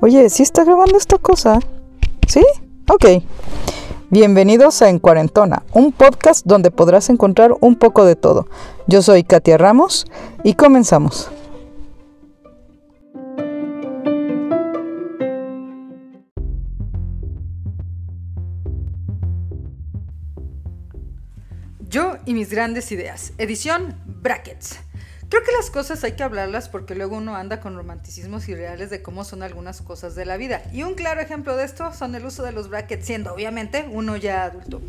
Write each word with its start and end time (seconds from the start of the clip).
Oye, 0.00 0.28
¿sí 0.28 0.42
está 0.42 0.64
grabando 0.64 0.98
esta 0.98 1.16
cosa? 1.18 1.58
¿Sí? 2.26 2.44
Ok. 2.90 3.22
Bienvenidos 4.10 4.82
a 4.82 4.90
En 4.90 4.98
Cuarentona, 4.98 5.62
un 5.72 5.92
podcast 5.92 6.44
donde 6.44 6.70
podrás 6.70 7.08
encontrar 7.08 7.54
un 7.60 7.76
poco 7.76 8.04
de 8.04 8.16
todo. 8.16 8.46
Yo 8.86 9.00
soy 9.00 9.24
Katia 9.24 9.56
Ramos 9.56 10.06
y 10.44 10.54
comenzamos. 10.54 11.30
Y 22.28 22.34
mis 22.34 22.50
grandes 22.50 22.92
ideas. 22.92 23.32
Edición 23.38 23.96
Brackets. 24.04 24.78
Creo 25.28 25.42
que 25.44 25.52
las 25.52 25.70
cosas 25.70 26.02
hay 26.04 26.12
que 26.12 26.22
hablarlas 26.22 26.70
porque 26.70 26.94
luego 26.94 27.16
uno 27.16 27.36
anda 27.36 27.60
con 27.60 27.76
romanticismos 27.76 28.48
irreales 28.48 28.88
de 28.88 29.02
cómo 29.02 29.24
son 29.24 29.42
algunas 29.42 29.82
cosas 29.82 30.14
de 30.14 30.24
la 30.24 30.38
vida. 30.38 30.62
Y 30.72 30.84
un 30.84 30.94
claro 30.94 31.20
ejemplo 31.20 31.54
de 31.54 31.64
esto 31.64 31.92
son 31.92 32.14
el 32.14 32.24
uso 32.24 32.42
de 32.42 32.52
los 32.52 32.70
brackets, 32.70 33.04
siendo 33.04 33.34
obviamente 33.34 33.86
uno 33.92 34.16
ya 34.16 34.44
adulto. 34.44 34.80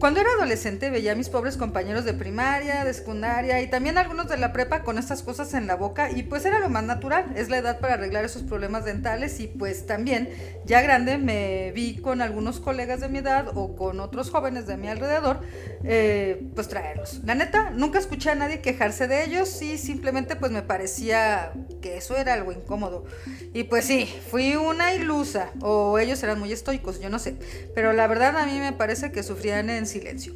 Cuando 0.00 0.20
era 0.20 0.30
adolescente 0.32 0.90
veía 0.90 1.12
a 1.12 1.14
mis 1.14 1.28
pobres 1.28 1.56
compañeros 1.56 2.04
de 2.04 2.14
primaria, 2.14 2.84
de 2.84 2.94
secundaria 2.94 3.62
y 3.62 3.70
también 3.70 3.96
algunos 3.96 4.28
de 4.28 4.38
la 4.38 4.52
prepa 4.52 4.82
con 4.82 4.98
estas 4.98 5.22
cosas 5.22 5.54
en 5.54 5.68
la 5.68 5.76
boca 5.76 6.10
y 6.10 6.24
pues 6.24 6.44
era 6.44 6.58
lo 6.58 6.68
más 6.68 6.82
natural, 6.82 7.32
es 7.36 7.48
la 7.48 7.58
edad 7.58 7.78
para 7.78 7.94
arreglar 7.94 8.24
esos 8.24 8.42
problemas 8.42 8.84
dentales 8.84 9.38
y 9.38 9.46
pues 9.46 9.86
también 9.86 10.30
ya 10.64 10.82
grande 10.82 11.16
me 11.16 11.70
vi 11.72 11.98
con 11.98 12.22
algunos 12.22 12.58
colegas 12.58 13.00
de 13.00 13.08
mi 13.08 13.18
edad 13.18 13.52
o 13.54 13.76
con 13.76 14.00
otros 14.00 14.30
jóvenes 14.30 14.66
de 14.66 14.76
mi 14.78 14.88
alrededor 14.88 15.42
eh, 15.84 16.44
pues 16.56 16.66
traerlos. 16.66 17.20
La 17.24 17.36
neta, 17.36 17.70
nunca 17.70 18.00
escuché 18.00 18.30
a 18.30 18.34
nadie 18.34 18.60
quejarse 18.60 19.06
de 19.06 19.24
ellos 19.24 19.62
y 19.62 19.75
simplemente 19.78 20.36
pues 20.36 20.52
me 20.52 20.62
parecía 20.62 21.52
que 21.80 21.96
eso 21.96 22.16
era 22.16 22.34
algo 22.34 22.52
incómodo. 22.52 23.04
Y 23.52 23.64
pues 23.64 23.84
sí, 23.84 24.06
fui 24.30 24.56
una 24.56 24.94
ilusa, 24.94 25.50
o 25.60 25.98
ellos 25.98 26.22
eran 26.22 26.38
muy 26.38 26.52
estoicos, 26.52 27.00
yo 27.00 27.08
no 27.08 27.18
sé, 27.18 27.36
pero 27.74 27.92
la 27.92 28.06
verdad 28.06 28.36
a 28.36 28.46
mí 28.46 28.58
me 28.58 28.72
parece 28.72 29.12
que 29.12 29.22
sufrían 29.22 29.70
en 29.70 29.86
silencio. 29.86 30.34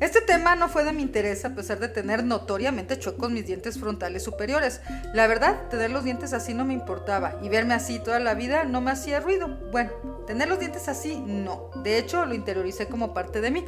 Este 0.00 0.20
tema 0.20 0.56
no 0.56 0.68
fue 0.68 0.84
de 0.84 0.92
mi 0.92 1.02
interés 1.02 1.44
a 1.44 1.54
pesar 1.54 1.78
de 1.78 1.88
tener 1.88 2.24
notoriamente 2.24 2.98
chuecos 2.98 3.30
mis 3.30 3.46
dientes 3.46 3.78
frontales 3.78 4.22
superiores. 4.22 4.80
La 5.14 5.26
verdad, 5.26 5.68
tener 5.68 5.90
los 5.90 6.04
dientes 6.04 6.32
así 6.32 6.54
no 6.54 6.64
me 6.64 6.74
importaba 6.74 7.38
y 7.42 7.48
verme 7.48 7.74
así 7.74 8.00
toda 8.00 8.18
la 8.18 8.34
vida 8.34 8.64
no 8.64 8.80
me 8.80 8.90
hacía 8.90 9.20
ruido. 9.20 9.48
Bueno, 9.70 9.92
tener 10.26 10.48
los 10.48 10.58
dientes 10.58 10.88
así 10.88 11.22
no. 11.24 11.70
De 11.82 11.98
hecho, 11.98 12.26
lo 12.26 12.34
interioricé 12.34 12.86
como 12.86 13.14
parte 13.14 13.40
de 13.40 13.50
mí. 13.50 13.64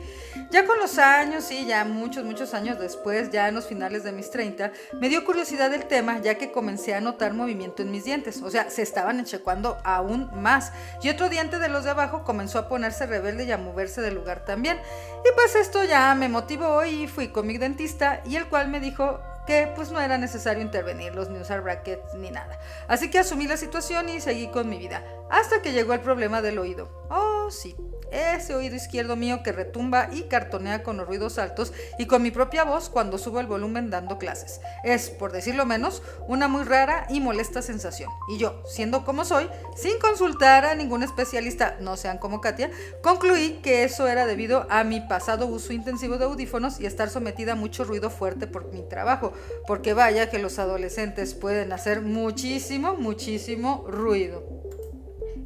Ya 0.50 0.66
con 0.66 0.78
los 0.78 0.98
años, 0.98 1.44
sí, 1.44 1.66
ya 1.66 1.84
muchos, 1.84 2.24
muchos 2.24 2.52
años 2.54 2.78
después, 2.78 3.30
ya 3.30 3.48
en 3.48 3.54
los 3.54 3.66
finales 3.66 4.02
de 4.04 4.12
mis 4.12 4.30
30, 4.30 4.72
me 5.04 5.10
dio 5.10 5.22
curiosidad 5.26 5.74
el 5.74 5.84
tema 5.84 6.18
ya 6.20 6.36
que 6.36 6.50
comencé 6.50 6.94
a 6.94 7.00
notar 7.02 7.34
movimiento 7.34 7.82
en 7.82 7.90
mis 7.90 8.06
dientes. 8.06 8.40
O 8.40 8.50
sea, 8.50 8.70
se 8.70 8.80
estaban 8.80 9.18
enchecuando 9.18 9.76
aún 9.84 10.30
más. 10.40 10.72
Y 11.02 11.10
otro 11.10 11.28
diente 11.28 11.58
de 11.58 11.68
los 11.68 11.84
de 11.84 11.90
abajo 11.90 12.24
comenzó 12.24 12.58
a 12.58 12.68
ponerse 12.70 13.04
rebelde 13.04 13.44
y 13.44 13.52
a 13.52 13.58
moverse 13.58 14.00
del 14.00 14.14
lugar 14.14 14.46
también. 14.46 14.78
Y 14.78 15.34
pues 15.34 15.56
esto 15.56 15.84
ya 15.84 16.14
me 16.14 16.30
motivó 16.30 16.86
y 16.86 17.06
fui 17.06 17.28
con 17.28 17.46
mi 17.46 17.58
dentista 17.58 18.22
y 18.24 18.36
el 18.36 18.48
cual 18.48 18.68
me 18.68 18.80
dijo 18.80 19.20
que 19.46 19.70
pues 19.76 19.90
no 19.90 20.00
era 20.00 20.16
necesario 20.16 20.62
intervenirlos 20.62 21.28
ni 21.28 21.38
usar 21.38 21.60
brackets 21.60 22.14
ni 22.14 22.30
nada. 22.30 22.58
Así 22.88 23.10
que 23.10 23.18
asumí 23.18 23.46
la 23.46 23.58
situación 23.58 24.08
y 24.08 24.22
seguí 24.22 24.48
con 24.48 24.70
mi 24.70 24.78
vida, 24.78 25.04
hasta 25.28 25.60
que 25.60 25.72
llegó 25.72 25.92
el 25.92 26.00
problema 26.00 26.40
del 26.40 26.58
oído. 26.58 26.88
Oh, 27.10 27.50
sí, 27.50 27.76
ese 28.10 28.54
oído 28.54 28.76
izquierdo 28.76 29.16
mío 29.16 29.42
que 29.42 29.52
retumba 29.52 30.08
y 30.12 30.22
cartonea 30.22 30.82
con 30.82 30.96
los 30.96 31.06
ruidos 31.06 31.38
altos 31.38 31.72
y 31.98 32.06
con 32.06 32.22
mi 32.22 32.30
propia 32.30 32.64
voz 32.64 32.88
cuando 32.88 33.18
subo 33.18 33.40
el 33.40 33.46
volumen 33.46 33.90
dando 33.90 34.18
clases. 34.18 34.60
Es, 34.82 35.10
por 35.10 35.32
decirlo 35.32 35.66
menos, 35.66 36.02
una 36.28 36.48
muy 36.48 36.64
rara 36.64 37.06
y 37.08 37.20
molesta 37.20 37.62
sensación. 37.62 38.10
Y 38.28 38.38
yo, 38.38 38.62
siendo 38.66 39.04
como 39.04 39.24
soy, 39.24 39.48
sin 39.76 39.98
consultar 39.98 40.64
a 40.64 40.74
ningún 40.74 41.02
especialista, 41.02 41.76
no 41.80 41.96
sean 41.96 42.18
como 42.18 42.40
Katia, 42.40 42.70
concluí 43.02 43.60
que 43.62 43.84
eso 43.84 44.08
era 44.08 44.26
debido 44.26 44.66
a 44.70 44.84
mi 44.84 45.00
pasado 45.00 45.46
uso 45.46 45.72
intensivo 45.72 46.18
de 46.18 46.24
audífonos 46.24 46.80
y 46.80 46.86
estar 46.86 47.10
sometida 47.10 47.52
a 47.52 47.56
mucho 47.56 47.84
ruido 47.84 48.10
fuerte 48.10 48.46
por 48.46 48.72
mi 48.72 48.82
trabajo, 48.88 49.32
porque 49.66 49.94
vaya 49.94 50.30
que 50.30 50.38
los 50.38 50.58
adolescentes 50.58 51.34
pueden 51.34 51.72
hacer 51.72 52.02
muchísimo, 52.02 52.94
muchísimo 52.96 53.84
ruido. 53.88 54.64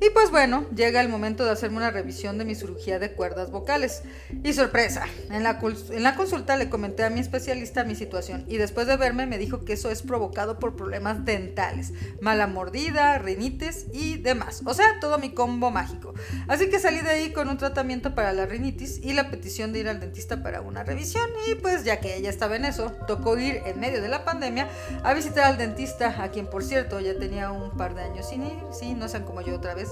Y 0.01 0.11
pues 0.11 0.31
bueno, 0.31 0.65
llega 0.77 1.01
el 1.01 1.09
momento 1.09 1.45
de 1.45 1.51
hacerme 1.51 1.79
una 1.79 1.91
revisión 1.91 2.39
de 2.39 2.45
mi 2.45 2.55
cirugía 2.55 3.01
de 3.01 3.13
cuerdas 3.13 3.51
vocales. 3.51 4.03
Y 4.45 4.53
sorpresa, 4.53 5.07
en 5.31 5.43
la, 5.43 5.59
en 5.91 6.03
la, 6.05 6.15
consulta 6.15 6.57
le 6.57 6.71
comenté 6.71 7.03
a 7.03 7.11
mi 7.11 7.19
especialista 7.19 7.83
mi 7.83 7.97
situación 7.97 8.45
y 8.47 8.59
después 8.59 8.87
de 8.87 8.97
verme 8.97 9.27
me 9.27 9.39
dijo 9.39 9.65
que 9.65 9.73
eso 9.73 9.91
es 9.91 10.03
provocado 10.03 10.61
por 10.61 10.77
problemas 10.77 11.25
dentales, 11.25 11.93
mala 12.21 12.47
mordida, 12.47 13.19
rinitis 13.19 13.87
y 13.93 14.19
demás. 14.19 14.63
O 14.67 14.75
sea, 14.75 15.01
todo 15.01 15.19
mi 15.19 15.31
combo 15.31 15.73
mágico. 15.73 16.15
Así 16.47 16.69
que 16.69 16.79
salí 16.79 17.01
de 17.01 17.11
ahí 17.11 17.33
con 17.33 17.49
un 17.49 17.59
tratamiento 17.59 18.15
para 18.15 18.33
la 18.33 18.47
rinitis 18.47 19.01
y 19.03 19.15
la 19.15 19.31
petición 19.31 19.73
de 19.73 19.81
ir 19.81 19.89
al 19.89 19.99
dentista 19.99 20.45
para 20.45 20.61
una 20.61 20.85
revisión. 20.85 21.29
Y 21.51 21.57
pues 21.57 21.83
ya 21.83 21.99
que 21.99 22.17
ella 22.17 22.31
estaba 22.31 22.55
en 22.55 22.67
eso, 22.67 22.93
tocó 23.09 23.37
ir 23.37 23.63
en 23.67 23.81
medio 23.81 24.01
de 24.01 24.09
la 24.09 24.25
pandemia 24.25 24.69
a 25.03 25.13
visitar 25.13 25.45
al 25.45 25.59
dentista, 25.59 26.23
a 26.23 26.31
quien 26.31 26.47
por 26.47 26.63
cierto 26.63 27.01
ya 27.01 27.19
tenía 27.19 27.51
un 27.51 27.77
par 27.77 27.97
de 27.97 28.03
años 28.03 28.29
sin 28.29 28.45
ir. 28.45 28.59
Sí, 28.71 28.95
no 28.95 29.09
sean 29.09 29.25
como 29.25 29.41
yo 29.41 29.57
otra 29.57 29.75
vez 29.75 29.88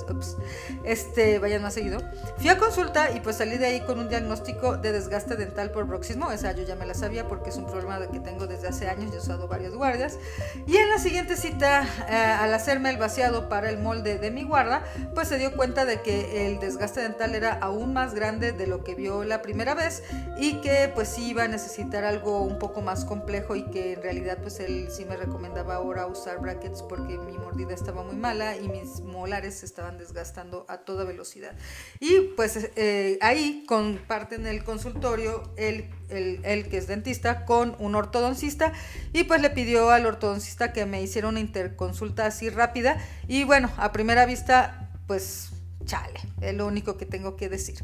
este, 0.85 1.39
vayan 1.39 1.63
más 1.63 1.75
seguido. 1.75 2.01
Fui 2.39 2.49
a 2.49 2.59
consulta 2.59 3.11
y 3.13 3.21
pues 3.21 3.37
salí 3.37 3.59
de 3.59 3.67
ahí 3.67 3.81
con 3.81 3.99
un 3.99 4.09
diagnóstico 4.09 4.77
de 4.77 4.93
desgaste 4.93 5.37
dental 5.37 5.71
por 5.71 5.87
bruxismo, 5.87 6.31
esa 6.33 6.53
yo 6.53 6.65
ya 6.65 6.77
me 6.77 6.87
la 6.87 6.95
sabía 6.95 7.29
porque 7.29 7.51
es 7.51 7.57
un 7.57 7.67
problema 7.67 8.07
que 8.09 8.21
tengo 8.21 8.47
desde 8.47 8.69
hace 8.69 8.89
años, 8.89 9.11
yo 9.11 9.17
he 9.17 9.21
usado 9.21 9.49
varias 9.49 9.75
guardias. 9.75 10.19
Y 10.67 10.77
en 10.77 10.89
la 10.89 10.99
siguiente 10.99 11.37
cita, 11.37 11.87
eh, 12.09 12.15
al 12.15 12.53
hacerme 12.53 12.91
el 12.91 12.97
vaciado 12.97 13.49
para 13.49 13.71
el 13.71 13.79
molde 13.79 14.19
de 14.19 14.31
mi 14.31 14.45
guarda, 14.45 14.85
pues 15.15 15.29
se 15.29 15.39
dio 15.39 15.53
cuenta 15.57 15.85
de 15.85 16.01
que 16.01 16.47
el 16.47 16.61
desgaste 16.61 17.01
dental 17.01 17.35
era 17.35 17.55
aún 17.55 17.93
más 17.93 18.15
grande 18.15 18.53
de 18.53 18.67
lo 18.67 18.85
que 18.85 18.95
vio 18.95 19.25
la 19.25 19.43
primera 19.43 19.75
vez 19.75 20.03
y 20.39 20.61
que 20.61 20.91
pues 20.95 21.09
sí 21.09 21.29
iba 21.31 21.45
a 21.45 21.49
necesitar 21.49 22.05
algo 22.05 22.43
un 22.43 22.59
poco 22.59 22.83
más 22.83 23.05
complejo 23.05 23.57
y 23.57 23.65
que 23.65 23.95
en 23.95 24.03
realidad 24.03 24.39
pues 24.41 24.61
él 24.61 24.89
sí 24.91 25.05
me 25.05 25.17
recomendaba 25.17 25.77
ahora 25.77 26.07
usar 26.07 26.41
brackets 26.41 26.83
porque 26.83 27.19
mi 27.19 27.39
mordida 27.39 27.75
estaba 27.75 28.03
muy 28.03 28.17
mala 28.17 28.57
y 28.57 28.69
mis 28.69 29.01
molares 29.01 29.63
estaban 29.63 29.86
desgastando 29.93 30.67
a 30.69 30.79
toda 30.79 31.05
velocidad. 31.05 31.53
Y 32.01 32.21
pues 32.37 32.71
eh, 32.77 33.19
ahí 33.21 33.65
comparten 33.67 34.47
el 34.47 34.65
consultorio 34.65 35.55
el, 35.57 35.89
el, 36.09 36.69
que 36.69 36.77
es 36.77 36.87
dentista 36.87 37.45
con 37.45 37.77
un 37.79 37.95
ortodoncista 37.95 38.73
y 39.13 39.25
pues 39.25 39.41
le 39.41 39.51
pidió 39.51 39.91
al 39.91 40.07
ortodoncista 40.07 40.73
que 40.73 40.87
me 40.87 41.03
hiciera 41.03 41.29
una 41.29 41.41
interconsulta 41.41 42.27
así 42.27 42.51
rápida 42.51 42.99
y 43.29 43.45
bueno, 43.45 43.71
a 43.77 43.93
primera 43.93 44.27
vista 44.27 44.91
pues 45.07 45.51
chale, 45.85 46.21
es 46.41 46.55
lo 46.55 46.67
único 46.67 46.97
que 46.97 47.07
tengo 47.07 47.37
que 47.37 47.49
decir. 47.49 47.77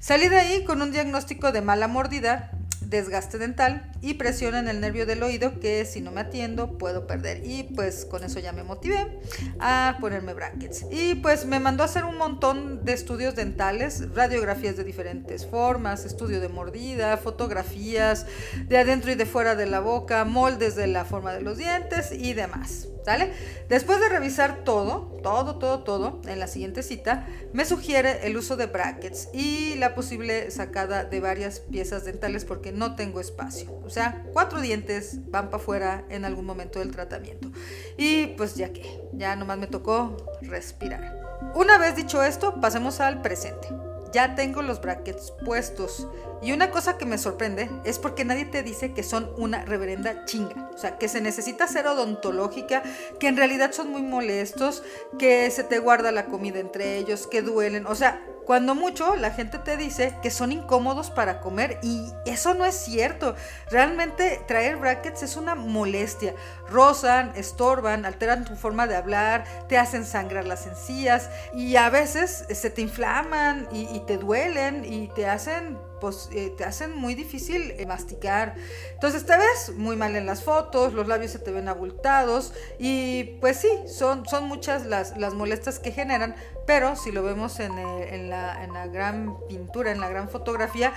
Salí 0.00 0.28
de 0.28 0.36
ahí 0.36 0.64
con 0.64 0.82
un 0.82 0.92
diagnóstico 0.92 1.52
de 1.52 1.62
mala 1.62 1.88
mordida 1.88 2.50
desgaste 2.86 3.38
dental 3.38 3.90
y 4.00 4.14
presión 4.14 4.54
en 4.54 4.68
el 4.68 4.80
nervio 4.80 5.06
del 5.06 5.22
oído 5.22 5.60
que 5.60 5.84
si 5.84 6.00
no 6.00 6.10
me 6.10 6.22
atiendo 6.22 6.78
puedo 6.78 7.06
perder. 7.06 7.44
Y 7.44 7.64
pues 7.74 8.04
con 8.04 8.24
eso 8.24 8.40
ya 8.40 8.52
me 8.52 8.62
motivé 8.62 9.20
a 9.60 9.98
ponerme 10.00 10.34
brackets. 10.34 10.86
Y 10.90 11.16
pues 11.16 11.46
me 11.46 11.60
mandó 11.60 11.82
a 11.82 11.86
hacer 11.86 12.04
un 12.04 12.16
montón 12.16 12.84
de 12.84 12.92
estudios 12.92 13.34
dentales, 13.34 14.14
radiografías 14.14 14.76
de 14.76 14.84
diferentes 14.84 15.46
formas, 15.46 16.04
estudio 16.04 16.40
de 16.40 16.48
mordida, 16.48 17.16
fotografías 17.16 18.26
de 18.68 18.78
adentro 18.78 19.10
y 19.10 19.14
de 19.14 19.26
fuera 19.26 19.54
de 19.54 19.66
la 19.66 19.80
boca, 19.80 20.24
moldes 20.24 20.76
de 20.76 20.86
la 20.86 21.04
forma 21.04 21.32
de 21.32 21.42
los 21.42 21.58
dientes 21.58 22.12
y 22.12 22.34
demás. 22.34 22.88
¿Sale? 23.04 23.32
Después 23.68 24.00
de 24.00 24.08
revisar 24.08 24.64
todo, 24.64 25.13
todo, 25.24 25.56
todo, 25.56 25.80
todo, 25.80 26.20
en 26.28 26.38
la 26.38 26.46
siguiente 26.46 26.82
cita, 26.82 27.26
me 27.54 27.64
sugiere 27.64 28.26
el 28.26 28.36
uso 28.36 28.56
de 28.56 28.66
brackets 28.66 29.30
y 29.32 29.74
la 29.76 29.94
posible 29.94 30.50
sacada 30.50 31.04
de 31.04 31.18
varias 31.18 31.60
piezas 31.60 32.04
dentales 32.04 32.44
porque 32.44 32.72
no 32.72 32.94
tengo 32.94 33.20
espacio. 33.20 33.74
O 33.84 33.88
sea, 33.88 34.22
cuatro 34.34 34.60
dientes 34.60 35.30
van 35.30 35.46
para 35.46 35.56
afuera 35.56 36.04
en 36.10 36.26
algún 36.26 36.44
momento 36.44 36.78
del 36.78 36.90
tratamiento. 36.90 37.50
Y 37.96 38.26
pues 38.36 38.54
ya 38.54 38.70
que, 38.74 39.00
ya 39.14 39.34
nomás 39.34 39.56
me 39.56 39.66
tocó 39.66 40.14
respirar. 40.42 41.18
Una 41.54 41.78
vez 41.78 41.96
dicho 41.96 42.22
esto, 42.22 42.60
pasemos 42.60 43.00
al 43.00 43.22
presente 43.22 43.68
ya 44.14 44.36
tengo 44.36 44.62
los 44.62 44.80
brackets 44.80 45.32
puestos. 45.44 46.06
Y 46.40 46.52
una 46.52 46.70
cosa 46.70 46.96
que 46.96 47.04
me 47.04 47.18
sorprende 47.18 47.68
es 47.84 47.98
porque 47.98 48.24
nadie 48.24 48.44
te 48.44 48.62
dice 48.62 48.92
que 48.92 49.02
son 49.02 49.28
una 49.36 49.64
reverenda 49.64 50.24
chinga. 50.24 50.70
O 50.72 50.78
sea, 50.78 50.98
que 50.98 51.08
se 51.08 51.20
necesita 51.20 51.66
ser 51.66 51.88
odontológica, 51.88 52.84
que 53.18 53.26
en 53.26 53.36
realidad 53.36 53.72
son 53.72 53.90
muy 53.90 54.02
molestos, 54.02 54.84
que 55.18 55.50
se 55.50 55.64
te 55.64 55.80
guarda 55.80 56.12
la 56.12 56.26
comida 56.26 56.60
entre 56.60 56.96
ellos, 56.96 57.26
que 57.26 57.42
duelen. 57.42 57.86
O 57.86 57.96
sea, 57.96 58.24
cuando 58.44 58.74
mucho 58.74 59.16
la 59.16 59.30
gente 59.30 59.58
te 59.58 59.76
dice 59.76 60.16
que 60.22 60.30
son 60.30 60.52
incómodos 60.52 61.10
para 61.10 61.40
comer 61.40 61.78
y 61.82 62.12
eso 62.26 62.54
no 62.54 62.64
es 62.64 62.74
cierto. 62.74 63.34
Realmente 63.70 64.42
traer 64.46 64.76
brackets 64.76 65.22
es 65.22 65.36
una 65.36 65.54
molestia. 65.54 66.34
Rozan, 66.68 67.32
estorban, 67.36 68.04
alteran 68.04 68.44
tu 68.44 68.56
forma 68.56 68.86
de 68.86 68.96
hablar, 68.96 69.44
te 69.68 69.78
hacen 69.78 70.04
sangrar 70.04 70.46
las 70.46 70.66
encías 70.66 71.30
y 71.54 71.76
a 71.76 71.90
veces 71.90 72.44
se 72.50 72.70
te 72.70 72.82
inflaman 72.82 73.68
y, 73.72 73.88
y 73.94 74.00
te 74.06 74.18
duelen 74.18 74.84
y 74.84 75.08
te 75.08 75.26
hacen 75.26 75.78
pues, 76.04 76.28
eh, 76.32 76.52
te 76.54 76.64
hacen 76.64 76.94
muy 76.94 77.14
difícil 77.14 77.70
eh, 77.78 77.86
masticar. 77.86 78.56
Entonces 78.92 79.24
te 79.24 79.38
ves 79.38 79.72
muy 79.74 79.96
mal 79.96 80.14
en 80.16 80.26
las 80.26 80.42
fotos, 80.42 80.92
los 80.92 81.08
labios 81.08 81.32
se 81.32 81.38
te 81.38 81.50
ven 81.50 81.66
abultados 81.66 82.52
y 82.78 83.38
pues 83.40 83.56
sí, 83.56 83.70
son, 83.86 84.28
son 84.28 84.44
muchas 84.44 84.84
las, 84.84 85.16
las 85.16 85.32
molestias 85.32 85.78
que 85.78 85.92
generan, 85.92 86.36
pero 86.66 86.96
si 86.96 87.12
lo 87.12 87.22
vemos 87.22 87.60
en, 87.60 87.78
en, 87.78 88.30
la, 88.30 88.86
gran 88.92 89.36
pintura, 89.48 89.92
en 89.92 90.00
la 90.00 90.08
gran 90.08 90.28
fotografía, 90.28 90.92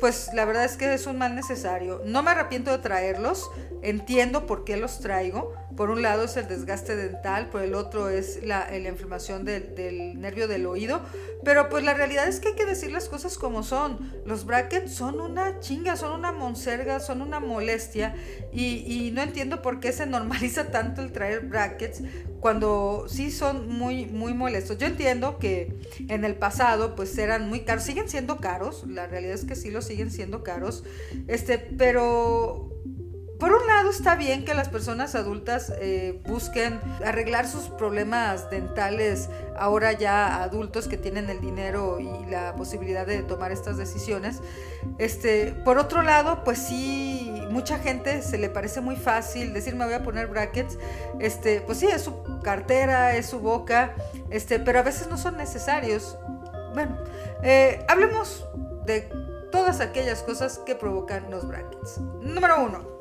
pues 0.00 0.30
la 0.34 0.44
verdad 0.44 0.64
es 0.64 0.76
que 0.76 0.92
es 0.92 1.06
un 1.06 1.18
mal 1.18 1.34
necesario. 1.34 2.02
No 2.04 2.22
me 2.22 2.32
arrepiento 2.32 2.70
de 2.70 2.78
traerlos, 2.78 3.50
entiendo 3.82 4.46
por 4.46 4.64
qué 4.64 4.76
los 4.76 5.00
traigo. 5.00 5.54
Por 5.76 5.90
un 5.90 6.02
lado 6.02 6.24
es 6.24 6.36
el 6.36 6.48
desgaste 6.48 6.96
dental, 6.96 7.48
por 7.48 7.62
el 7.62 7.74
otro 7.74 8.10
es 8.10 8.44
la, 8.44 8.68
la 8.70 8.88
inflamación 8.88 9.44
del, 9.44 10.20
nervio 10.20 10.46
del 10.48 10.66
oído, 10.66 11.00
pero 11.44 11.68
pues 11.68 11.82
la 11.82 11.94
realidad 11.94 12.28
es 12.28 12.40
que 12.40 12.48
hay 12.48 12.54
que 12.54 12.66
decir 12.66 12.92
las 12.92 13.08
cosas 13.08 13.38
como 13.38 13.62
son. 13.62 14.12
Los 14.26 14.44
brackets 14.44 14.92
son 14.92 15.20
una 15.20 15.60
chinga, 15.60 15.96
son 15.96 16.12
una 16.12 16.32
monserga, 16.32 17.00
son 17.00 17.22
una 17.22 17.40
molestia 17.40 18.14
y 18.52 19.10
no 19.14 19.22
entiendo 19.22 19.62
por 19.62 19.80
qué 19.80 19.92
se 19.92 20.06
normaliza 20.06 20.66
tanto 20.70 21.00
el 21.00 21.12
traer 21.12 21.40
brackets 21.46 22.02
cuando 22.42 23.06
sí 23.08 23.30
son 23.30 23.68
muy, 23.68 24.06
muy 24.06 24.34
molestos. 24.34 24.76
Yo 24.76 24.88
entiendo 24.88 25.38
que 25.38 25.78
en 26.08 26.24
el 26.24 26.34
pasado 26.34 26.96
pues 26.96 27.16
eran 27.16 27.48
muy 27.48 27.60
caros, 27.60 27.84
siguen 27.84 28.08
siendo 28.08 28.38
caros, 28.38 28.84
la 28.88 29.06
realidad 29.06 29.34
es 29.34 29.44
que 29.44 29.54
sí 29.54 29.70
lo 29.70 29.80
siguen 29.80 30.10
siendo 30.10 30.42
caros, 30.42 30.82
este, 31.28 31.56
pero 31.58 32.68
por 33.42 33.52
un 33.52 33.66
lado 33.66 33.90
está 33.90 34.14
bien 34.14 34.44
que 34.44 34.54
las 34.54 34.68
personas 34.68 35.14
adultas 35.16 35.72
eh, 35.80 36.20
busquen 36.28 36.80
arreglar 37.04 37.48
sus 37.48 37.64
problemas 37.64 38.50
dentales 38.50 39.28
ahora 39.56 39.92
ya 39.92 40.44
adultos 40.44 40.86
que 40.86 40.96
tienen 40.96 41.28
el 41.28 41.40
dinero 41.40 41.98
y 41.98 42.30
la 42.30 42.54
posibilidad 42.54 43.04
de 43.04 43.22
tomar 43.22 43.50
estas 43.50 43.76
decisiones. 43.76 44.40
Este, 44.98 45.54
por 45.64 45.78
otro 45.78 46.02
lado, 46.02 46.44
pues 46.44 46.58
sí, 46.58 47.31
mucha 47.52 47.78
gente 47.78 48.22
se 48.22 48.38
le 48.38 48.48
parece 48.48 48.80
muy 48.80 48.96
fácil 48.96 49.52
decir 49.52 49.76
me 49.76 49.84
voy 49.84 49.94
a 49.94 50.02
poner 50.02 50.26
brackets. 50.26 50.78
Este, 51.20 51.60
pues 51.60 51.78
sí, 51.78 51.86
es 51.86 52.02
su 52.02 52.40
cartera, 52.42 53.14
es 53.14 53.26
su 53.26 53.38
boca, 53.38 53.94
este, 54.30 54.58
pero 54.58 54.80
a 54.80 54.82
veces 54.82 55.08
no 55.08 55.16
son 55.16 55.36
necesarios. 55.36 56.18
Bueno, 56.74 56.96
eh, 57.42 57.84
hablemos 57.88 58.46
de 58.86 59.08
todas 59.52 59.80
aquellas 59.80 60.22
cosas 60.22 60.58
que 60.58 60.74
provocan 60.74 61.30
los 61.30 61.46
brackets. 61.46 61.98
Número 62.20 62.64
uno, 62.64 62.98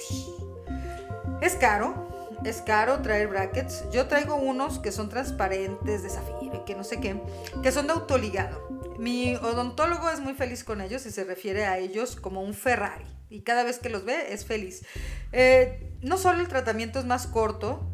es 1.41 1.55
caro. 1.55 2.09
Es 2.43 2.63
caro 2.63 3.03
traer 3.03 3.27
brackets. 3.27 3.87
Yo 3.91 4.07
traigo 4.07 4.33
unos 4.33 4.79
que 4.79 4.91
son 4.91 5.09
transparentes, 5.09 6.01
de 6.01 6.09
zafiro 6.09 6.41
que 6.65 6.75
no 6.75 6.83
sé 6.83 6.99
qué, 6.99 7.21
que 7.61 7.71
son 7.71 7.87
de 7.87 7.93
autoligado. 7.93 8.67
Mi 8.97 9.35
odontólogo 9.35 10.09
es 10.09 10.19
muy 10.19 10.33
feliz 10.33 10.63
con 10.63 10.81
ellos 10.81 11.05
y 11.05 11.11
se 11.11 11.23
refiere 11.23 11.65
a 11.65 11.77
ellos 11.77 12.15
como 12.15 12.41
un 12.41 12.53
Ferrari. 12.53 13.05
Y 13.31 13.41
cada 13.41 13.63
vez 13.63 13.79
que 13.79 13.89
los 13.89 14.05
ve 14.05 14.33
es 14.33 14.45
feliz. 14.45 14.83
Eh, 15.31 15.91
no 16.01 16.17
solo 16.17 16.41
el 16.41 16.47
tratamiento 16.47 16.99
es 16.99 17.05
más 17.05 17.25
corto, 17.25 17.89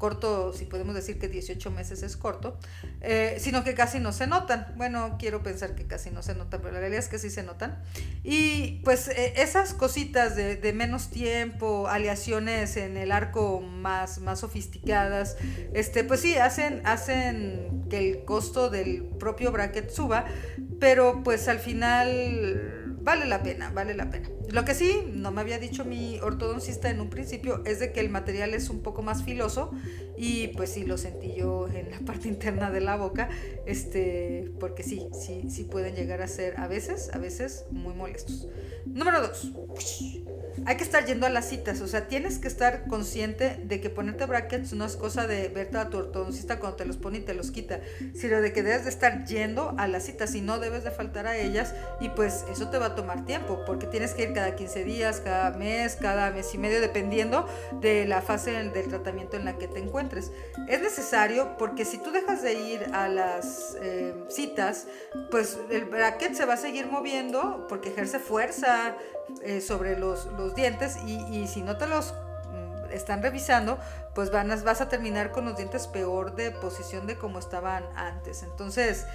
corto, 0.00 0.54
si 0.54 0.64
podemos 0.64 0.94
decir 0.94 1.18
que 1.18 1.28
18 1.28 1.70
meses 1.70 2.02
es 2.02 2.16
corto, 2.16 2.58
eh, 3.02 3.36
sino 3.38 3.62
que 3.62 3.74
casi 3.74 4.00
no 4.00 4.12
se 4.12 4.26
notan. 4.26 4.72
Bueno, 4.76 5.16
quiero 5.18 5.42
pensar 5.42 5.74
que 5.74 5.86
casi 5.86 6.10
no 6.10 6.22
se 6.22 6.34
notan, 6.34 6.62
pero 6.62 6.72
la 6.72 6.80
realidad 6.80 7.04
es 7.04 7.08
que 7.08 7.18
sí 7.18 7.28
se 7.28 7.42
notan. 7.42 7.82
Y 8.24 8.80
pues 8.82 9.08
eh, 9.08 9.34
esas 9.36 9.74
cositas 9.74 10.34
de, 10.36 10.56
de, 10.56 10.72
menos 10.72 11.10
tiempo, 11.10 11.86
aleaciones 11.86 12.78
en 12.78 12.96
el 12.96 13.12
arco 13.12 13.60
más, 13.60 14.20
más 14.20 14.40
sofisticadas, 14.40 15.36
este, 15.74 16.02
pues 16.02 16.20
sí, 16.20 16.34
hacen, 16.36 16.80
hacen 16.86 17.86
que 17.90 17.98
el 17.98 18.24
costo 18.24 18.70
del 18.70 19.04
propio 19.04 19.52
bracket 19.52 19.90
suba, 19.90 20.24
pero 20.80 21.22
pues 21.22 21.46
al 21.46 21.58
final 21.58 22.69
vale 23.00 23.26
la 23.26 23.42
pena, 23.42 23.70
vale 23.70 23.94
la 23.94 24.10
pena. 24.10 24.28
Lo 24.50 24.64
que 24.64 24.74
sí, 24.74 25.04
no 25.12 25.30
me 25.30 25.40
había 25.40 25.58
dicho 25.58 25.84
mi 25.84 26.18
ortodoncista 26.20 26.90
en 26.90 27.00
un 27.00 27.10
principio, 27.10 27.62
es 27.64 27.80
de 27.80 27.92
que 27.92 28.00
el 28.00 28.10
material 28.10 28.54
es 28.54 28.70
un 28.70 28.80
poco 28.82 29.02
más 29.02 29.24
filoso 29.24 29.70
y 30.16 30.48
pues 30.48 30.70
sí 30.70 30.84
lo 30.84 30.98
sentí 30.98 31.34
yo 31.34 31.68
en 31.68 31.90
la 31.90 31.98
parte 32.06 32.28
interna 32.28 32.70
de 32.70 32.80
la 32.80 32.96
boca, 32.96 33.28
este, 33.66 34.52
porque 34.58 34.82
sí, 34.82 35.08
sí, 35.12 35.44
sí 35.48 35.64
pueden 35.64 35.94
llegar 35.94 36.22
a 36.22 36.26
ser 36.26 36.58
a 36.58 36.68
veces, 36.68 37.10
a 37.12 37.18
veces 37.18 37.64
muy 37.70 37.94
molestos. 37.94 38.48
Número 38.86 39.20
dos, 39.20 39.52
hay 40.66 40.76
que 40.76 40.84
estar 40.84 41.04
yendo 41.04 41.26
a 41.26 41.30
las 41.30 41.48
citas, 41.48 41.80
o 41.80 41.88
sea, 41.88 42.08
tienes 42.08 42.38
que 42.38 42.48
estar 42.48 42.86
consciente 42.86 43.60
de 43.64 43.80
que 43.80 43.90
ponerte 43.90 44.26
brackets 44.26 44.72
no 44.72 44.84
es 44.84 44.96
cosa 44.96 45.26
de 45.26 45.48
verte 45.48 45.78
a 45.78 45.88
tu 45.88 45.98
ortodoncista 45.98 46.58
cuando 46.58 46.76
te 46.76 46.84
los 46.84 46.96
pone 46.96 47.18
y 47.18 47.20
te 47.22 47.34
los 47.34 47.50
quita, 47.50 47.80
sino 48.14 48.40
de 48.40 48.52
que 48.52 48.62
debes 48.62 48.84
de 48.84 48.90
estar 48.90 49.24
yendo 49.26 49.74
a 49.78 49.88
las 49.88 50.04
citas 50.04 50.34
y 50.34 50.40
no 50.40 50.58
debes 50.58 50.84
de 50.84 50.90
faltar 50.90 51.26
a 51.26 51.36
ellas 51.36 51.74
y 52.00 52.08
pues 52.10 52.44
eso 52.50 52.68
te 52.68 52.78
va 52.78 52.86
a 52.86 52.94
tomar 52.94 53.24
tiempo, 53.24 53.62
porque 53.66 53.86
tienes 53.86 54.14
que 54.14 54.24
ir 54.24 54.32
cada 54.32 54.54
15 54.54 54.84
días, 54.84 55.20
cada 55.20 55.50
mes, 55.56 55.96
cada 55.96 56.30
mes 56.30 56.54
y 56.54 56.58
medio, 56.58 56.80
dependiendo 56.80 57.46
de 57.80 58.06
la 58.06 58.22
fase 58.22 58.52
del 58.52 58.88
tratamiento 58.88 59.36
en 59.36 59.44
la 59.44 59.58
que 59.58 59.68
te 59.68 59.78
encuentres. 59.78 60.32
Es 60.68 60.80
necesario 60.80 61.56
porque 61.58 61.84
si 61.84 61.98
tú 61.98 62.10
dejas 62.10 62.42
de 62.42 62.54
ir 62.54 62.90
a 62.92 63.08
las 63.08 63.76
eh, 63.82 64.14
citas, 64.28 64.86
pues 65.30 65.58
el 65.70 65.84
bracket 65.84 66.34
se 66.34 66.44
va 66.44 66.54
a 66.54 66.56
seguir 66.56 66.86
moviendo 66.86 67.66
porque 67.68 67.90
ejerce 67.90 68.18
fuerza 68.18 68.96
eh, 69.42 69.60
sobre 69.60 69.98
los, 69.98 70.26
los 70.38 70.54
dientes 70.54 70.96
y, 71.06 71.46
si 71.48 71.62
no 71.62 71.76
te 71.76 71.86
los 71.86 72.12
mm, 72.12 72.92
están 72.92 73.22
revisando, 73.22 73.78
pues 74.14 74.30
van 74.30 74.50
a, 74.50 74.56
vas 74.56 74.80
a 74.80 74.88
terminar 74.88 75.32
con 75.32 75.44
los 75.44 75.56
dientes 75.56 75.86
peor 75.86 76.34
de 76.34 76.50
posición 76.50 77.06
de 77.06 77.16
como 77.16 77.38
estaban 77.38 77.84
antes. 77.96 78.42
Entonces, 78.42 79.06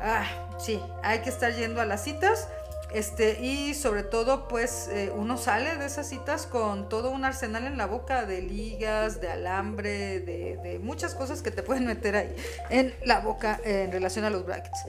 ah, 0.00 0.24
sí, 0.58 0.80
hay 1.02 1.20
que 1.20 1.30
estar 1.30 1.52
yendo 1.52 1.80
a 1.80 1.84
las 1.84 2.02
citas 2.02 2.48
este, 2.94 3.40
y 3.40 3.74
sobre 3.74 4.04
todo, 4.04 4.46
pues 4.46 4.86
eh, 4.86 5.12
uno 5.14 5.36
sale 5.36 5.76
de 5.76 5.86
esas 5.86 6.08
citas 6.08 6.46
con 6.46 6.88
todo 6.88 7.10
un 7.10 7.24
arsenal 7.24 7.66
en 7.66 7.76
la 7.76 7.86
boca 7.86 8.24
de 8.24 8.40
ligas, 8.40 9.20
de 9.20 9.28
alambre, 9.28 10.20
de, 10.20 10.58
de 10.62 10.78
muchas 10.78 11.16
cosas 11.16 11.42
que 11.42 11.50
te 11.50 11.64
pueden 11.64 11.86
meter 11.86 12.14
ahí 12.14 12.36
en 12.70 12.94
la 13.04 13.18
boca 13.18 13.60
en 13.64 13.90
relación 13.90 14.24
a 14.24 14.30
los 14.30 14.46
brackets. 14.46 14.84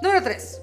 Número 0.00 0.22
3. 0.22 0.62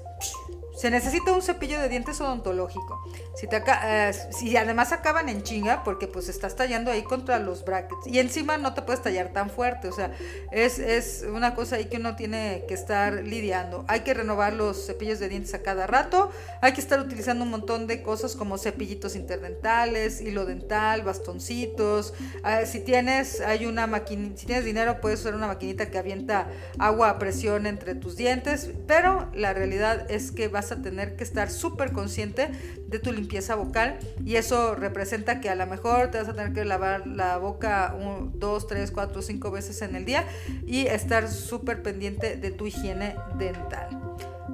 Se 0.78 0.92
necesita 0.92 1.32
un 1.32 1.42
cepillo 1.42 1.80
de 1.80 1.88
dientes 1.88 2.20
odontológico. 2.20 3.02
Si, 3.34 3.48
te 3.48 3.60
eh, 3.84 4.12
si 4.30 4.56
además 4.56 4.92
acaban 4.92 5.28
en 5.28 5.42
chinga, 5.42 5.82
porque 5.82 6.06
pues 6.06 6.28
estás 6.28 6.54
tallando 6.54 6.92
ahí 6.92 7.02
contra 7.02 7.40
los 7.40 7.64
brackets. 7.64 8.06
Y 8.06 8.20
encima 8.20 8.58
no 8.58 8.74
te 8.74 8.82
puedes 8.82 9.02
tallar 9.02 9.32
tan 9.32 9.50
fuerte. 9.50 9.88
O 9.88 9.92
sea, 9.92 10.12
es, 10.52 10.78
es 10.78 11.26
una 11.28 11.56
cosa 11.56 11.76
ahí 11.76 11.86
que 11.86 11.96
uno 11.96 12.14
tiene 12.14 12.64
que 12.68 12.74
estar 12.74 13.24
lidiando. 13.24 13.84
Hay 13.88 14.00
que 14.00 14.14
renovar 14.14 14.52
los 14.52 14.86
cepillos 14.86 15.18
de 15.18 15.28
dientes 15.28 15.52
a 15.54 15.62
cada 15.62 15.88
rato. 15.88 16.30
Hay 16.60 16.74
que 16.74 16.80
estar 16.80 17.00
utilizando 17.00 17.42
un 17.42 17.50
montón 17.50 17.88
de 17.88 18.00
cosas 18.00 18.36
como 18.36 18.56
cepillitos 18.56 19.16
interdentales, 19.16 20.20
hilo 20.20 20.46
dental, 20.46 21.02
bastoncitos. 21.02 22.14
Uh, 22.44 22.64
si 22.64 22.78
tienes, 22.78 23.40
hay 23.40 23.66
una 23.66 23.88
si 24.06 24.46
tienes 24.46 24.64
dinero, 24.64 25.00
puedes 25.00 25.18
usar 25.20 25.34
una 25.34 25.48
maquinita 25.48 25.90
que 25.90 25.98
avienta 25.98 26.46
agua 26.78 27.10
a 27.10 27.18
presión 27.18 27.66
entre 27.66 27.96
tus 27.96 28.16
dientes. 28.16 28.70
Pero 28.86 29.28
la 29.34 29.52
realidad 29.54 30.08
es 30.08 30.30
que 30.30 30.46
vas 30.46 30.67
a 30.72 30.82
tener 30.82 31.16
que 31.16 31.24
estar 31.24 31.50
súper 31.50 31.92
consciente 31.92 32.50
de 32.86 32.98
tu 32.98 33.12
limpieza 33.12 33.54
vocal 33.54 33.98
y 34.24 34.36
eso 34.36 34.74
representa 34.74 35.40
que 35.40 35.50
a 35.50 35.54
lo 35.54 35.66
mejor 35.66 36.10
te 36.10 36.18
vas 36.18 36.28
a 36.28 36.34
tener 36.34 36.52
que 36.52 36.64
lavar 36.64 37.06
la 37.06 37.38
boca 37.38 37.94
un, 37.98 38.38
dos, 38.38 38.66
tres, 38.66 38.90
cuatro, 38.90 39.22
cinco 39.22 39.50
veces 39.50 39.82
en 39.82 39.96
el 39.96 40.04
día 40.04 40.24
y 40.66 40.86
estar 40.86 41.28
súper 41.28 41.82
pendiente 41.82 42.36
de 42.36 42.50
tu 42.50 42.66
higiene 42.66 43.16
dental. 43.38 43.88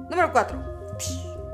Número 0.09 0.31
4. 0.31 0.75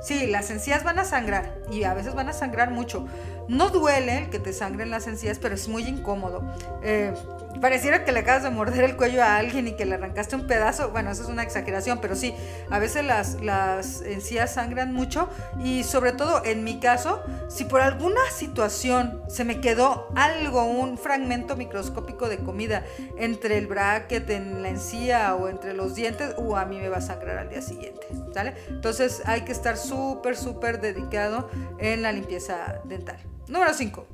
Sí, 0.01 0.25
las 0.27 0.49
encías 0.49 0.83
van 0.83 0.97
a 0.97 1.05
sangrar 1.05 1.59
y 1.71 1.83
a 1.83 1.93
veces 1.93 2.15
van 2.15 2.27
a 2.27 2.33
sangrar 2.33 2.71
mucho. 2.71 3.07
No 3.47 3.69
duele 3.69 4.23
el 4.23 4.29
que 4.29 4.39
te 4.39 4.51
sangren 4.51 4.89
las 4.89 5.07
encías, 5.07 5.37
pero 5.37 5.53
es 5.53 5.67
muy 5.67 5.83
incómodo. 5.83 6.43
Eh, 6.83 7.13
pareciera 7.59 8.05
que 8.05 8.11
le 8.11 8.19
acabas 8.19 8.43
de 8.43 8.49
morder 8.49 8.83
el 8.83 8.95
cuello 8.95 9.23
a 9.23 9.37
alguien 9.37 9.67
y 9.67 9.73
que 9.73 9.85
le 9.85 9.95
arrancaste 9.95 10.35
un 10.35 10.47
pedazo. 10.47 10.91
Bueno, 10.91 11.11
eso 11.11 11.23
es 11.23 11.29
una 11.29 11.43
exageración, 11.43 11.99
pero 12.01 12.15
sí, 12.15 12.33
a 12.69 12.79
veces 12.79 13.03
las, 13.03 13.41
las 13.41 14.01
encías 14.01 14.53
sangran 14.53 14.93
mucho 14.93 15.29
y 15.63 15.83
sobre 15.83 16.11
todo 16.11 16.43
en 16.45 16.63
mi 16.63 16.79
caso, 16.79 17.21
si 17.49 17.65
por 17.65 17.81
alguna 17.81 18.21
situación 18.33 19.21
se 19.27 19.43
me 19.43 19.61
quedó 19.61 20.07
algo, 20.15 20.63
un 20.63 20.97
fragmento 20.97 21.55
microscópico 21.55 22.29
de 22.29 22.37
comida 22.37 22.83
entre 23.17 23.57
el 23.57 23.67
bracket, 23.67 24.29
en 24.29 24.61
la 24.61 24.69
encía 24.69 25.35
o 25.35 25.49
entre 25.49 25.73
los 25.73 25.95
dientes, 25.95 26.35
uh, 26.37 26.55
a 26.55 26.65
mí 26.65 26.79
me 26.79 26.89
va 26.89 26.97
a 26.97 27.01
sangrar 27.01 27.37
al 27.37 27.49
día 27.49 27.61
siguiente, 27.61 28.07
¿sale? 28.33 28.55
Entonces 28.69 29.21
hay 29.25 29.41
que 29.41 29.51
estar 29.51 29.77
súper, 29.77 30.37
súper 30.37 30.79
dedicado 30.79 31.49
en 31.79 32.01
la 32.01 32.11
limpieza 32.11 32.81
dental. 32.85 33.17
Número 33.47 33.73
5. 33.73 34.07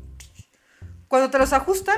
Cuando 1.08 1.30
te 1.30 1.38
los 1.38 1.54
ajustan, 1.54 1.98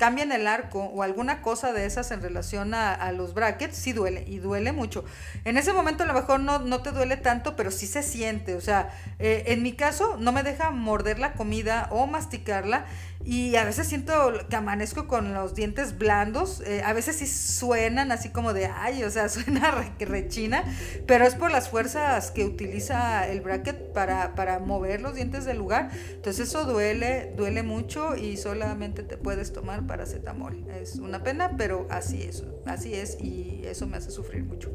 cambian 0.00 0.32
el 0.32 0.46
arco 0.46 0.82
o 0.82 1.02
alguna 1.02 1.42
cosa 1.42 1.74
de 1.74 1.84
esas 1.84 2.10
en 2.10 2.22
relación 2.22 2.72
a, 2.72 3.12
los 3.12 3.34
brackets, 3.34 3.76
sí 3.76 3.92
duele 3.92 4.24
y 4.26 4.38
duele 4.38 4.72
mucho. 4.72 5.04
En 5.44 5.58
ese 5.58 5.74
momento 5.74 6.04
a 6.04 6.06
lo 6.06 6.14
mejor 6.14 6.40
no, 6.40 6.58
no 6.58 6.80
te 6.80 6.90
duele 6.90 7.18
tanto, 7.18 7.54
pero 7.54 7.70
sí 7.70 7.86
se 7.86 8.02
siente. 8.02 8.54
O 8.54 8.62
sea, 8.62 8.88
eh, 9.18 9.44
en 9.48 9.62
mi 9.62 9.74
caso 9.74 10.16
no 10.18 10.32
me 10.32 10.42
deja 10.42 10.70
morder 10.70 11.18
la 11.18 11.34
comida 11.34 11.86
o 11.90 12.06
masticarla 12.06 12.86
y 13.22 13.56
a 13.56 13.64
veces 13.64 13.86
siento 13.86 14.32
que 14.48 14.56
amanezco 14.56 15.06
con 15.06 15.34
los 15.34 15.54
dientes 15.54 15.98
blandos, 15.98 16.62
eh, 16.64 16.82
a 16.82 16.94
veces 16.94 17.16
sí 17.16 17.26
suenan 17.26 18.12
así 18.12 18.30
como 18.30 18.54
de, 18.54 18.66
ay, 18.66 19.04
o 19.04 19.10
sea, 19.10 19.28
suena 19.28 19.70
re, 19.70 19.92
rechina, 20.06 20.64
pero 21.06 21.26
es 21.26 21.34
por 21.34 21.50
las 21.50 21.68
fuerzas 21.68 22.30
que 22.30 22.44
utiliza 22.44 23.28
el 23.28 23.42
bracket 23.42 23.92
para, 23.92 24.34
para 24.34 24.58
mover 24.58 25.02
los 25.02 25.14
dientes 25.14 25.44
del 25.44 25.58
lugar, 25.58 25.90
entonces 26.12 26.48
eso 26.48 26.64
duele, 26.64 27.34
duele 27.36 27.62
mucho 27.62 28.16
y 28.16 28.38
solamente 28.38 29.02
te 29.02 29.18
puedes 29.18 29.52
tomar 29.52 29.86
paracetamol, 29.90 30.68
es 30.80 30.94
una 31.00 31.24
pena, 31.24 31.56
pero 31.56 31.88
así 31.90 32.22
es, 32.22 32.44
así 32.64 32.94
es 32.94 33.18
y 33.20 33.62
eso 33.64 33.88
me 33.88 33.96
hace 33.96 34.12
sufrir 34.12 34.44
mucho. 34.44 34.70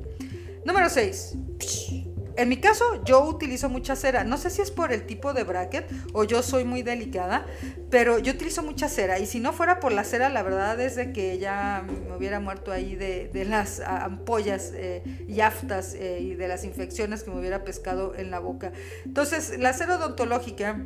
Número 0.66 0.90
6. 0.90 1.38
En 2.36 2.50
mi 2.50 2.58
caso, 2.58 3.02
yo 3.06 3.24
utilizo 3.24 3.70
mucha 3.70 3.96
cera. 3.96 4.26
No 4.26 4.38
sé 4.38 4.50
si 4.50 4.62
es 4.62 4.72
por 4.72 4.92
el 4.92 5.06
tipo 5.06 5.34
de 5.34 5.46
bracket 5.46 5.90
o 6.12 6.26
yo 6.26 6.44
soy 6.44 6.66
muy 6.66 6.82
delicada, 6.82 7.46
pero 7.90 8.20
yo 8.20 8.34
utilizo 8.34 8.62
mucha 8.62 8.90
cera. 8.90 9.20
Y 9.20 9.26
si 9.26 9.40
no 9.40 9.54
fuera 9.54 9.80
por 9.80 9.94
la 9.94 10.04
cera, 10.04 10.28
la 10.28 10.44
verdad 10.44 10.78
es 10.82 10.98
de 10.98 11.14
que 11.14 11.38
ya 11.38 11.86
me 11.88 12.14
hubiera 12.14 12.42
muerto 12.42 12.74
ahí 12.74 12.96
de, 12.96 13.46
las 13.48 13.80
ampollas 13.80 14.74
eh, 14.76 15.02
y 15.30 15.40
aftas 15.40 15.94
eh, 15.94 16.20
y 16.20 16.36
de 16.36 16.50
las 16.50 16.66
infecciones 16.66 17.24
que 17.24 17.32
me 17.32 17.40
hubiera 17.40 17.64
pescado 17.64 18.16
en 18.16 18.32
la 18.32 18.40
boca. 18.40 18.74
Entonces, 19.06 19.58
la 19.58 19.72
cera 19.72 19.96
odontológica 19.96 20.86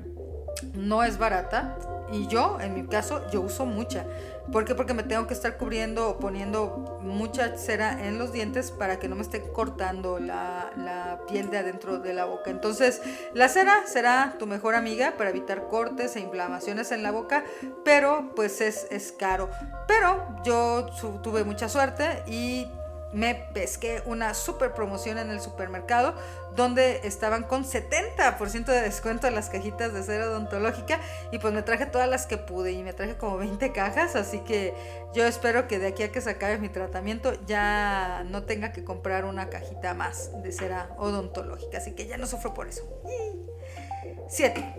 no 0.75 1.03
es 1.03 1.17
barata 1.17 1.98
y 2.11 2.27
yo, 2.27 2.57
en 2.59 2.73
mi 2.73 2.85
caso, 2.85 3.21
yo 3.31 3.41
uso 3.41 3.65
mucha. 3.65 4.05
¿Por 4.51 4.65
qué? 4.65 4.73
Porque 4.73 4.93
me 4.93 5.03
tengo 5.03 5.27
que 5.27 5.33
estar 5.33 5.57
cubriendo 5.57 6.09
o 6.09 6.17
poniendo 6.17 6.99
mucha 7.01 7.55
cera 7.57 8.07
en 8.07 8.17
los 8.17 8.31
dientes 8.31 8.71
para 8.71 8.97
que 8.97 9.07
no 9.07 9.15
me 9.15 9.21
esté 9.21 9.43
cortando 9.51 10.19
la, 10.19 10.71
la, 10.75 11.19
piel 11.27 11.51
de 11.51 11.59
adentro 11.59 11.99
de 11.99 12.13
la 12.13 12.25
boca. 12.25 12.49
Entonces, 12.49 13.01
la 13.33 13.47
cera 13.47 13.85
será 13.85 14.35
tu 14.39 14.47
mejor 14.47 14.73
amiga 14.73 15.13
para 15.17 15.29
evitar 15.29 15.67
cortes 15.67 16.15
e 16.15 16.21
inflamaciones 16.21 16.91
en 16.91 17.03
la 17.03 17.11
boca, 17.11 17.43
pero 17.85 18.31
pues 18.35 18.61
es, 18.61 18.87
es 18.89 19.11
caro. 19.11 19.49
Pero 19.87 20.25
yo 20.43 20.87
tuve 21.21 21.43
mucha 21.43 21.69
suerte 21.69 22.23
y 22.25 22.67
me 23.11 23.35
pesqué 23.53 24.03
una 24.05 24.33
super 24.33 24.73
promoción 24.73 25.17
en 25.17 25.29
el 25.29 25.41
supermercado 25.41 26.13
donde 26.55 27.01
estaban 27.03 27.43
con 27.43 27.63
70% 27.63 28.65
de 28.65 28.81
descuento 28.81 29.29
las 29.29 29.49
cajitas 29.49 29.93
de 29.93 30.03
cera 30.03 30.29
odontológica 30.29 30.99
y 31.31 31.39
pues 31.39 31.53
me 31.53 31.63
traje 31.63 31.85
todas 31.85 32.09
las 32.09 32.25
que 32.25 32.37
pude 32.37 32.71
y 32.71 32.83
me 32.83 32.93
traje 32.93 33.15
como 33.15 33.37
20 33.37 33.71
cajas, 33.71 34.15
así 34.15 34.39
que 34.39 34.73
yo 35.13 35.25
espero 35.25 35.67
que 35.67 35.79
de 35.79 35.87
aquí 35.87 36.03
a 36.03 36.11
que 36.11 36.21
se 36.21 36.31
acabe 36.31 36.57
mi 36.57 36.69
tratamiento 36.69 37.33
ya 37.45 38.23
no 38.27 38.43
tenga 38.43 38.71
que 38.71 38.83
comprar 38.83 39.25
una 39.25 39.49
cajita 39.49 39.93
más 39.93 40.31
de 40.43 40.51
cera 40.51 40.89
odontológica, 40.97 41.77
así 41.77 41.93
que 41.93 42.07
ya 42.07 42.17
no 42.17 42.27
sufro 42.27 42.53
por 42.53 42.67
eso. 42.67 42.87
7. 44.27 44.75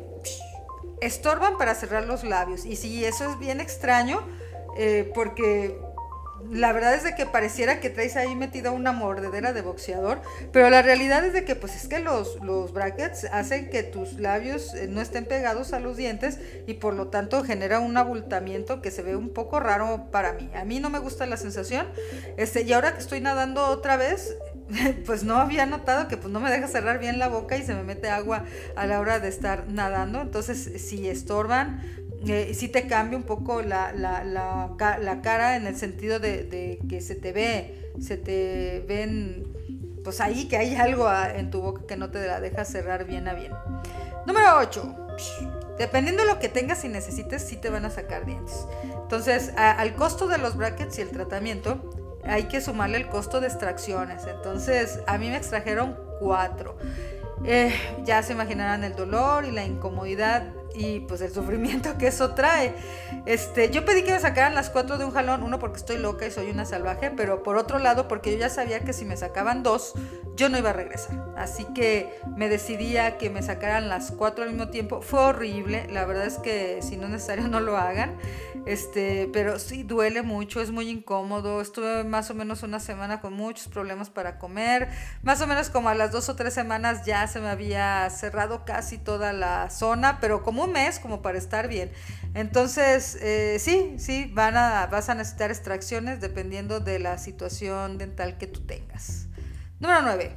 Estorban 1.01 1.57
para 1.57 1.75
cerrar 1.75 2.05
los 2.05 2.25
labios 2.25 2.65
y 2.65 2.77
sí, 2.77 3.05
eso 3.05 3.31
es 3.31 3.39
bien 3.39 3.61
extraño 3.61 4.21
eh, 4.77 5.11
porque 5.15 5.79
la 6.51 6.73
verdad 6.73 6.95
es 6.95 7.05
de 7.05 7.15
que 7.15 7.27
pareciera 7.27 7.81
que 7.81 7.91
traes 7.91 8.17
ahí 8.17 8.35
metida 8.35 8.71
una 8.71 8.93
mordedera 8.93 9.53
de 9.53 9.63
boxeador, 9.63 10.21
pero 10.53 10.71
la 10.71 10.83
realidad 10.83 11.25
es 11.25 11.33
de 11.33 11.45
que 11.45 11.57
pues 11.57 11.77
es 11.77 11.89
que 11.89 11.99
los, 11.99 12.43
los 12.43 12.73
brackets 12.73 13.25
hacen 13.33 13.71
que 13.71 13.83
tus 13.83 14.15
labios 14.15 14.75
eh, 14.75 14.89
no 14.89 15.01
estén 15.01 15.27
pegados 15.27 15.73
a 15.73 15.81
los 15.81 15.97
dientes 15.97 16.39
y 16.67 16.75
por 16.75 16.95
lo 16.95 17.09
tanto 17.09 17.45
genera 17.45 17.81
un 17.81 17.97
abultamiento 17.97 18.83
que 18.83 18.91
se 18.91 19.03
ve 19.03 19.17
un 19.17 19.31
poco 19.31 19.61
raro 19.61 20.09
para 20.11 20.33
mí. 20.33 20.51
A 20.55 20.65
mí 20.65 20.81
no 20.81 20.91
me 20.91 20.99
gusta 20.99 21.27
la 21.27 21.37
sensación, 21.37 21.87
este, 22.37 22.63
y 22.63 22.73
ahora 22.73 22.95
que 22.95 23.01
estoy 23.01 23.21
nadando 23.21 23.67
otra 23.67 23.97
vez, 23.97 24.37
pues 25.07 25.25
no 25.25 25.37
había 25.37 25.67
notado 25.67 26.09
que 26.09 26.17
pues 26.17 26.33
no 26.33 26.41
me 26.41 26.51
deja 26.51 26.69
cerrar 26.69 26.99
bien 26.99 27.19
la 27.19 27.29
boca 27.29 27.57
y 27.57 27.63
se 27.63 27.75
me 27.75 27.83
mete 27.83 28.09
agua 28.09 28.45
a 28.77 28.87
la 28.87 29.01
hora 29.01 29.21
de 29.21 29.29
estar 29.29 29.69
nadando, 29.69 30.21
entonces 30.21 30.71
si 30.83 31.09
estorban, 31.09 31.83
eh, 32.27 32.53
sí 32.55 32.69
te 32.69 32.87
cambia 32.87 33.17
un 33.17 33.25
poco 33.25 33.63
la, 33.63 33.93
la, 33.93 34.25
la, 34.25 34.71
la 34.99 35.23
cara 35.23 35.57
en 35.57 35.67
el 35.67 35.77
sentido 35.77 36.19
de, 36.19 36.45
de, 36.45 36.79
que 36.89 37.01
se 37.01 37.15
te 37.15 37.33
ve, 37.33 37.93
se 38.01 38.17
te 38.17 38.85
ven, 38.87 39.47
pues 40.05 40.21
ahí 40.21 40.47
que 40.49 40.57
hay 40.57 40.75
algo 40.75 41.11
en 41.35 41.51
tu 41.51 41.63
boca 41.63 41.83
que 41.87 41.97
no 41.97 42.11
te 42.11 42.27
la 42.27 42.41
deja 42.41 42.65
cerrar 42.65 43.05
bien 43.07 43.29
a 43.29 43.35
bien. 43.35 43.53
Número 44.27 44.59
8. 44.59 44.97
Dependiendo 45.79 46.23
de 46.23 46.29
lo 46.29 46.39
que 46.39 46.51
tengas 46.51 46.85
y 46.85 46.89
necesites, 46.89 47.43
sí 47.43 47.57
te 47.57 47.71
van 47.71 47.87
a 47.87 47.91
sacar 47.91 48.27
dientes. 48.27 48.67
Entonces, 48.85 49.53
al 49.57 49.95
costo 49.95 50.29
de 50.29 50.37
los 50.37 50.57
brackets 50.57 50.99
y 50.99 51.03
el 51.03 51.09
tratamiento, 51.09 52.19
hay 52.23 52.45
que 52.45 52.61
sumarle 52.61 52.99
el 52.99 53.09
costo 53.09 53.41
de 53.41 53.47
extracciones. 53.47 54.25
Entonces, 54.27 55.01
a 55.07 55.17
mí 55.17 55.31
me 55.31 55.37
extrajeron 55.37 55.97
cuatro. 56.19 56.77
Eh, 57.45 57.73
ya 58.05 58.23
se 58.23 58.33
imaginarán 58.35 58.85
el 58.85 58.95
dolor 58.95 59.45
y 59.45 59.51
la 59.51 59.65
incomodidad 59.65 60.53
y 60.75 61.01
pues 61.01 61.21
el 61.21 61.33
sufrimiento 61.33 61.97
que 61.99 62.09
eso 62.09 62.35
trae. 62.35 62.75
Este, 63.27 63.71
yo 63.71 63.85
pedí 63.85 64.03
que 64.03 64.13
me 64.13 64.21
sacaran 64.21 64.55
las 64.55 64.71
cuatro 64.71 64.99
de 64.99 65.05
un 65.05 65.13
jalón, 65.13 65.43
uno 65.43 65.59
porque 65.59 65.79
estoy 65.79 65.99
loca 65.99 66.27
y 66.27 66.31
soy 66.31 66.51
una 66.51 66.65
salvaje, 66.65 67.11
pero 67.11 67.43
por 67.43 67.57
otro 67.57 67.79
lado 67.79 68.09
porque 68.09 68.33
yo 68.33 68.39
ya 68.39 68.49
sabía 68.49 68.81
que 68.81 68.93
si 68.93 69.05
me 69.05 69.17
sacaban 69.17 69.63
dos, 69.63 69.95
yo 70.41 70.49
no 70.49 70.57
iba 70.57 70.71
a 70.71 70.73
regresar. 70.73 71.23
Así 71.37 71.67
que 71.75 72.19
me 72.35 72.49
decidí 72.49 72.97
a 72.97 73.19
que 73.19 73.29
me 73.29 73.43
sacaran 73.43 73.91
las 73.91 74.11
cuatro 74.11 74.45
al 74.45 74.51
mismo 74.51 74.69
tiempo. 74.71 75.03
Fue 75.03 75.21
horrible, 75.21 75.87
la 75.93 76.07
verdad 76.07 76.25
es 76.25 76.39
que 76.39 76.81
si 76.81 76.97
no 76.97 77.05
es 77.05 77.11
necesario 77.11 77.47
no 77.47 77.61
lo 77.61 77.77
hagan. 77.77 78.17
Este, 78.65 79.29
pero 79.33 79.59
sí 79.59 79.83
duele 79.83 80.23
mucho, 80.23 80.63
es 80.63 80.71
muy 80.71 80.89
incómodo. 80.89 81.61
Estuve 81.61 82.05
más 82.05 82.31
o 82.31 82.35
menos 82.35 82.63
una 82.63 82.81
semana 82.81 83.21
con 83.21 83.35
muchos 83.35 83.69
problemas 83.69 84.09
para 84.09 84.39
comer. 84.39 84.89
Más 85.23 85.43
o 85.43 85.47
menos 85.47 85.69
como 85.69 85.91
a 85.91 85.95
las 85.95 86.11
dos 86.11 86.31
o 86.31 86.37
tres 86.37 86.55
semanas 86.55 87.05
ya 87.05 87.27
se 87.27 87.41
me 87.41 87.49
había 87.49 88.09
cerrado 88.09 88.65
casi 88.65 88.97
toda 88.97 89.35
la 89.35 89.69
zona, 89.69 90.21
pero 90.21 90.43
como 90.43 90.65
un 90.65 90.73
mes 90.73 90.99
como 91.01 91.21
para 91.21 91.37
estar 91.37 91.69
bien. 91.69 91.93
Entonces, 92.33 93.19
eh, 93.21 93.59
sí, 93.61 93.97
sí, 93.99 94.33
vas 94.33 95.09
a 95.11 95.15
necesitar 95.15 95.51
extracciones 95.51 96.23
dependiendo 96.23 96.81
de 96.81 96.99
la 96.99 97.19
situación 97.19 97.99
dental 97.99 98.39
que 98.39 98.47
tú 98.47 98.61
tengas. 98.61 99.30
Número 99.81 100.03
9. 100.03 100.37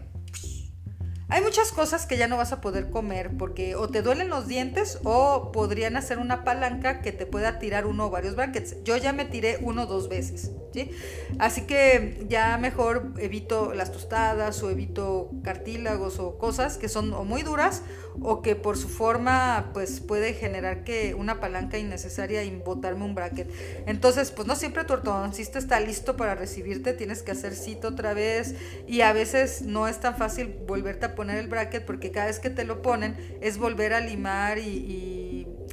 Hay 1.27 1.41
muchas 1.41 1.71
cosas 1.73 2.05
que 2.05 2.15
ya 2.15 2.27
no 2.27 2.37
vas 2.37 2.53
a 2.53 2.61
poder 2.61 2.89
comer 2.89 3.31
porque 3.37 3.75
o 3.75 3.89
te 3.89 4.01
duelen 4.01 4.29
los 4.29 4.47
dientes 4.47 4.99
o 5.03 5.51
podrían 5.51 5.97
hacer 5.97 6.19
una 6.19 6.45
palanca 6.45 7.01
que 7.01 7.11
te 7.11 7.25
pueda 7.25 7.59
tirar 7.59 7.85
uno 7.85 8.05
o 8.05 8.09
varios 8.09 8.35
brackets. 8.35 8.81
Yo 8.83 8.95
ya 8.95 9.11
me 9.11 9.25
tiré 9.25 9.57
uno 9.61 9.83
o 9.83 9.85
dos 9.85 10.07
veces, 10.07 10.51
¿sí? 10.73 10.91
Así 11.39 11.63
que 11.63 12.25
ya 12.29 12.57
mejor 12.57 13.13
evito 13.17 13.73
las 13.73 13.91
tostadas 13.91 14.63
o 14.63 14.69
evito 14.69 15.29
cartílagos 15.43 16.19
o 16.19 16.37
cosas 16.37 16.77
que 16.77 16.87
son 16.87 17.11
o 17.13 17.25
muy 17.25 17.41
duras 17.41 17.81
o 18.21 18.41
que 18.41 18.55
por 18.55 18.77
su 18.77 18.89
forma 18.89 19.71
pues 19.73 19.99
puede 19.99 20.33
generar 20.33 20.83
que 20.83 21.15
una 21.15 21.39
palanca 21.39 21.77
innecesaria 21.77 22.43
y 22.43 22.55
botarme 22.55 23.05
un 23.05 23.15
bracket. 23.15 23.49
Entonces, 23.87 24.31
pues 24.31 24.47
no 24.47 24.55
siempre 24.55 24.83
tu 24.83 24.93
ortodoncista 24.93 25.59
está 25.59 25.79
listo 25.79 26.15
para 26.15 26.35
recibirte, 26.35 26.93
tienes 26.93 27.23
que 27.23 27.31
hacer 27.31 27.55
cita 27.55 27.87
otra 27.87 28.13
vez 28.13 28.55
y 28.87 29.01
a 29.01 29.13
veces 29.13 29.61
no 29.61 29.87
es 29.87 29.99
tan 29.99 30.15
fácil 30.15 30.55
volverte 30.67 31.05
a 31.05 31.15
poner 31.15 31.37
el 31.37 31.47
bracket 31.47 31.85
porque 31.85 32.11
cada 32.11 32.27
vez 32.27 32.39
que 32.39 32.49
te 32.49 32.63
lo 32.63 32.81
ponen 32.81 33.15
es 33.41 33.57
volver 33.57 33.93
a 33.93 33.99
limar 33.99 34.57
y, 34.59 35.22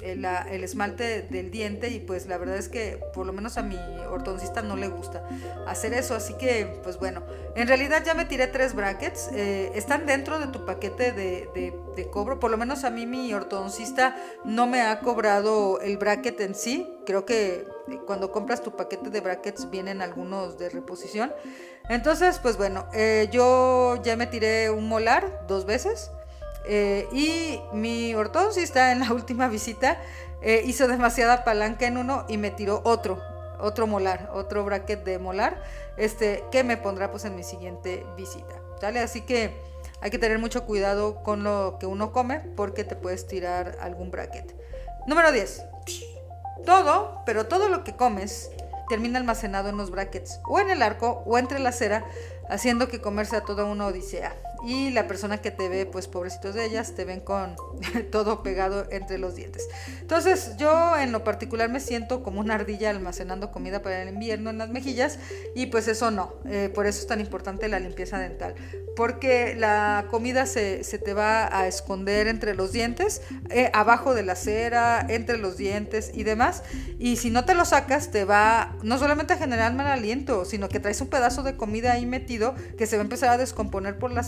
el, 0.03 0.25
esmalte 0.65 1.23
del 1.23 1.51
diente 1.51 1.89
y 1.89 2.01
pues 2.01 2.27
la 2.27 2.39
verdad 2.39 2.57
es 2.57 2.69
que 2.69 2.99
por 3.13 3.27
lo 3.27 3.33
menos 3.33 3.57
a 3.57 3.63
mi 3.63 3.77
ortodoncista 4.11 4.63
no 4.63 4.77
le 4.77 4.89
gusta 4.89 5.25
hacer 5.67 5.95
eso, 5.95 6.15
así 6.15 6.35
que 6.35 6.81
pues 6.83 6.99
bueno, 6.99 7.23
en 7.55 7.69
realidad 7.69 8.03
ya 8.05 8.15
me 8.15 8.25
tiré 8.25 8.47
tres 8.47 8.75
brackets, 8.75 9.31
eh, 9.33 9.73
están 9.75 10.07
dentro 10.07 10.39
de 10.39 10.47
tu 10.49 10.65
paquete 10.65 11.13
de, 11.13 11.75
cobro, 12.11 12.41
por 12.41 12.51
lo 12.51 12.57
menos 12.57 12.85
a 12.85 12.91
mí 12.91 13.07
mi 13.07 13.33
ortodoncista 13.35 14.17
no 14.45 14.67
me 14.67 14.81
ha 14.81 15.01
cobrado 15.01 15.81
el 15.81 15.99
bracket 15.99 16.41
en 16.41 16.55
sí, 16.55 16.91
creo 17.05 17.27
que 17.27 17.67
cuando 18.07 18.33
compras 18.33 18.63
tu 18.63 18.75
paquete 18.75 19.11
de 19.11 19.21
brackets 19.21 19.71
vienen 19.71 20.01
algunos 20.01 20.59
de 20.59 20.71
reposición. 20.71 21.33
Entonces, 21.91 22.39
pues 22.39 22.57
bueno, 22.57 22.87
eh, 22.95 23.29
yo 23.33 24.01
ya 24.03 24.17
me 24.17 24.27
tiré 24.27 24.71
un 24.71 24.89
molar 24.89 25.45
dos 25.47 25.67
veces. 25.67 26.11
Eh, 26.73 27.09
y 27.11 27.61
mi 27.73 28.15
ortodoncista 28.15 28.93
en 28.93 29.01
la 29.01 29.13
última 29.13 29.49
visita 29.49 30.01
eh, 30.41 30.63
hizo 30.65 30.87
demasiada 30.87 31.43
palanca 31.43 31.85
en 31.85 31.99
uno 31.99 32.27
y 32.29 32.39
me 32.39 32.53
tiró 32.53 32.81
otro, 32.85 33.21
otro 33.59 33.89
molar, 33.89 34.31
otro 34.35 34.65
bracket 34.65 35.03
de 35.03 35.19
molar, 35.19 35.61
este, 35.97 36.45
que 36.53 36.63
me 36.63 36.77
pondrá 36.77 37.11
pues 37.11 37.25
en 37.25 37.35
mi 37.35 37.43
siguiente 37.43 38.07
visita. 38.17 38.55
¿Sale? 38.81 39.01
Así 39.01 39.23
que 39.23 39.53
hay 40.01 40.13
que 40.13 40.19
tener 40.19 40.39
mucho 40.39 40.65
cuidado 40.65 41.25
con 41.25 41.43
lo 41.43 41.77
que 41.81 41.87
uno 41.87 42.13
come 42.13 42.39
porque 42.39 42.85
te 42.85 42.95
puedes 42.95 43.27
tirar 43.27 43.77
algún 43.81 44.13
bracket. 44.13 44.55
Número 45.09 45.33
10. 45.33 45.65
Todo, 46.65 47.21
pero 47.27 47.47
todo 47.47 47.69
lo 47.69 47.83
que 47.83 47.97
comes 47.97 48.49
termina 48.89 49.19
almacenado 49.19 49.71
en 49.71 49.77
los 49.77 49.91
brackets, 49.91 50.41
o 50.49 50.61
en 50.61 50.71
el 50.71 50.83
arco, 50.83 51.23
o 51.27 51.37
entre 51.37 51.59
la 51.59 51.73
cera, 51.73 52.05
haciendo 52.49 52.89
que 52.89 53.01
comerse 53.01 53.37
a 53.37 53.41
toda 53.43 53.65
una 53.65 53.87
odisea. 53.87 54.37
Y 54.65 54.91
la 54.91 55.07
persona 55.07 55.39
que 55.39 55.51
te 55.51 55.69
ve, 55.69 55.87
pues 55.87 56.09
pobrecitos 56.09 56.55
de 56.55 56.65
ellas, 56.65 56.95
te 56.95 57.05
ven 57.05 57.21
con 57.21 57.57
todo 58.11 58.43
pegado 58.43 58.87
entre 58.91 59.19
los 59.19 59.35
dientes. 59.35 59.69
Entonces 60.01 60.57
yo 60.57 60.97
en 60.97 61.13
lo 61.13 61.25
particular 61.25 61.71
me 61.71 61.81
siento 61.81 62.23
como 62.23 62.41
una 62.41 62.55
ardilla 62.55 62.91
almacenando 62.91 63.51
comida 63.51 63.83
para 63.83 64.03
el 64.03 64.09
invierno 64.09 64.51
en 64.51 64.59
las 64.59 64.69
mejillas 64.69 65.19
y 65.55 65.67
pues 65.67 65.89
eso 65.89 66.11
no, 66.11 66.35
eh, 66.47 66.71
por 66.75 66.87
eso 66.87 67.01
es 67.01 67.07
tan 67.07 67.21
importante 67.21 67.69
la 67.69 67.81
limpieza 67.81 68.19
dental, 68.19 68.55
porque 68.97 69.55
la 69.55 70.07
comida 70.11 70.47
se, 70.47 70.83
te 70.83 71.15
va 71.15 71.57
a 71.57 71.67
esconder 71.67 72.27
entre 72.27 72.55
los 72.55 72.73
dientes, 72.73 73.23
eh, 73.51 73.71
abajo 73.73 74.15
de 74.15 74.23
la 74.23 74.37
cera, 74.37 75.07
entre 75.09 75.39
los 75.39 75.57
dientes 75.57 76.11
y 76.15 76.25
demás, 76.25 76.63
y 76.99 77.17
si 77.17 77.31
no 77.31 77.45
te 77.45 77.55
lo 77.55 77.65
sacas 77.65 78.11
te 78.11 78.25
va 78.25 78.77
no 78.83 78.99
solamente 78.99 79.35
a 79.35 79.37
generar 79.37 79.75
mal 79.75 79.87
aliento, 79.87 80.45
sino 80.45 80.69
que 80.69 80.81
traes 80.81 81.01
un 81.01 81.09
pedazo 81.09 81.43
de 81.43 81.57
comida 81.57 81.93
ahí 81.93 82.07
metido 82.07 82.55
que 82.77 82.87
se 82.87 82.97
va 82.97 83.03
a 83.03 83.05
empezar 83.05 83.31
a 83.31 83.39
descomponer 83.39 83.99
por 83.99 84.13
la 84.13 84.23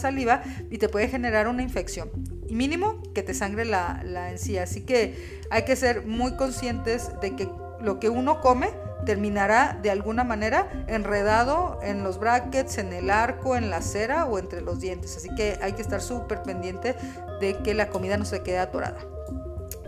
y 0.71 0.79
te 0.79 0.89
puede 0.89 1.09
generar 1.09 1.49
una 1.49 1.63
infección. 1.63 2.11
Y 2.49 2.55
mínimo 2.55 3.03
que 3.15 3.23
te 3.23 3.35
sangre 3.35 3.65
la, 3.65 4.03
la 4.05 4.31
encía. 4.31 4.65
Así 4.65 4.83
que 4.83 5.41
hay 5.51 5.65
que 5.65 5.77
ser 5.77 6.07
muy 6.07 6.37
conscientes 6.37 7.11
de 7.21 7.35
que 7.37 7.49
lo 7.81 7.99
que 7.99 8.09
uno 8.09 8.41
come 8.41 8.71
terminará 9.05 9.79
de 9.83 9.91
alguna 9.91 10.25
manera 10.25 10.69
enredado 10.87 11.81
en 11.83 12.05
los 12.05 12.19
brackets, 12.19 12.79
en 12.79 12.93
el 12.93 13.11
arco, 13.11 13.57
en 13.57 13.71
la 13.71 13.83
cera 13.83 14.27
o 14.27 14.39
entre 14.39 14.61
los 14.61 14.81
dientes. 14.81 15.17
Así 15.17 15.29
que 15.35 15.59
hay 15.63 15.73
que 15.73 15.83
estar 15.83 16.01
súper 16.01 16.43
pendiente 16.43 16.95
de 17.41 17.59
que 17.59 17.75
la 17.75 17.89
comida 17.89 18.17
no 18.17 18.25
se 18.25 18.43
quede 18.43 18.59
atorada. 18.59 18.99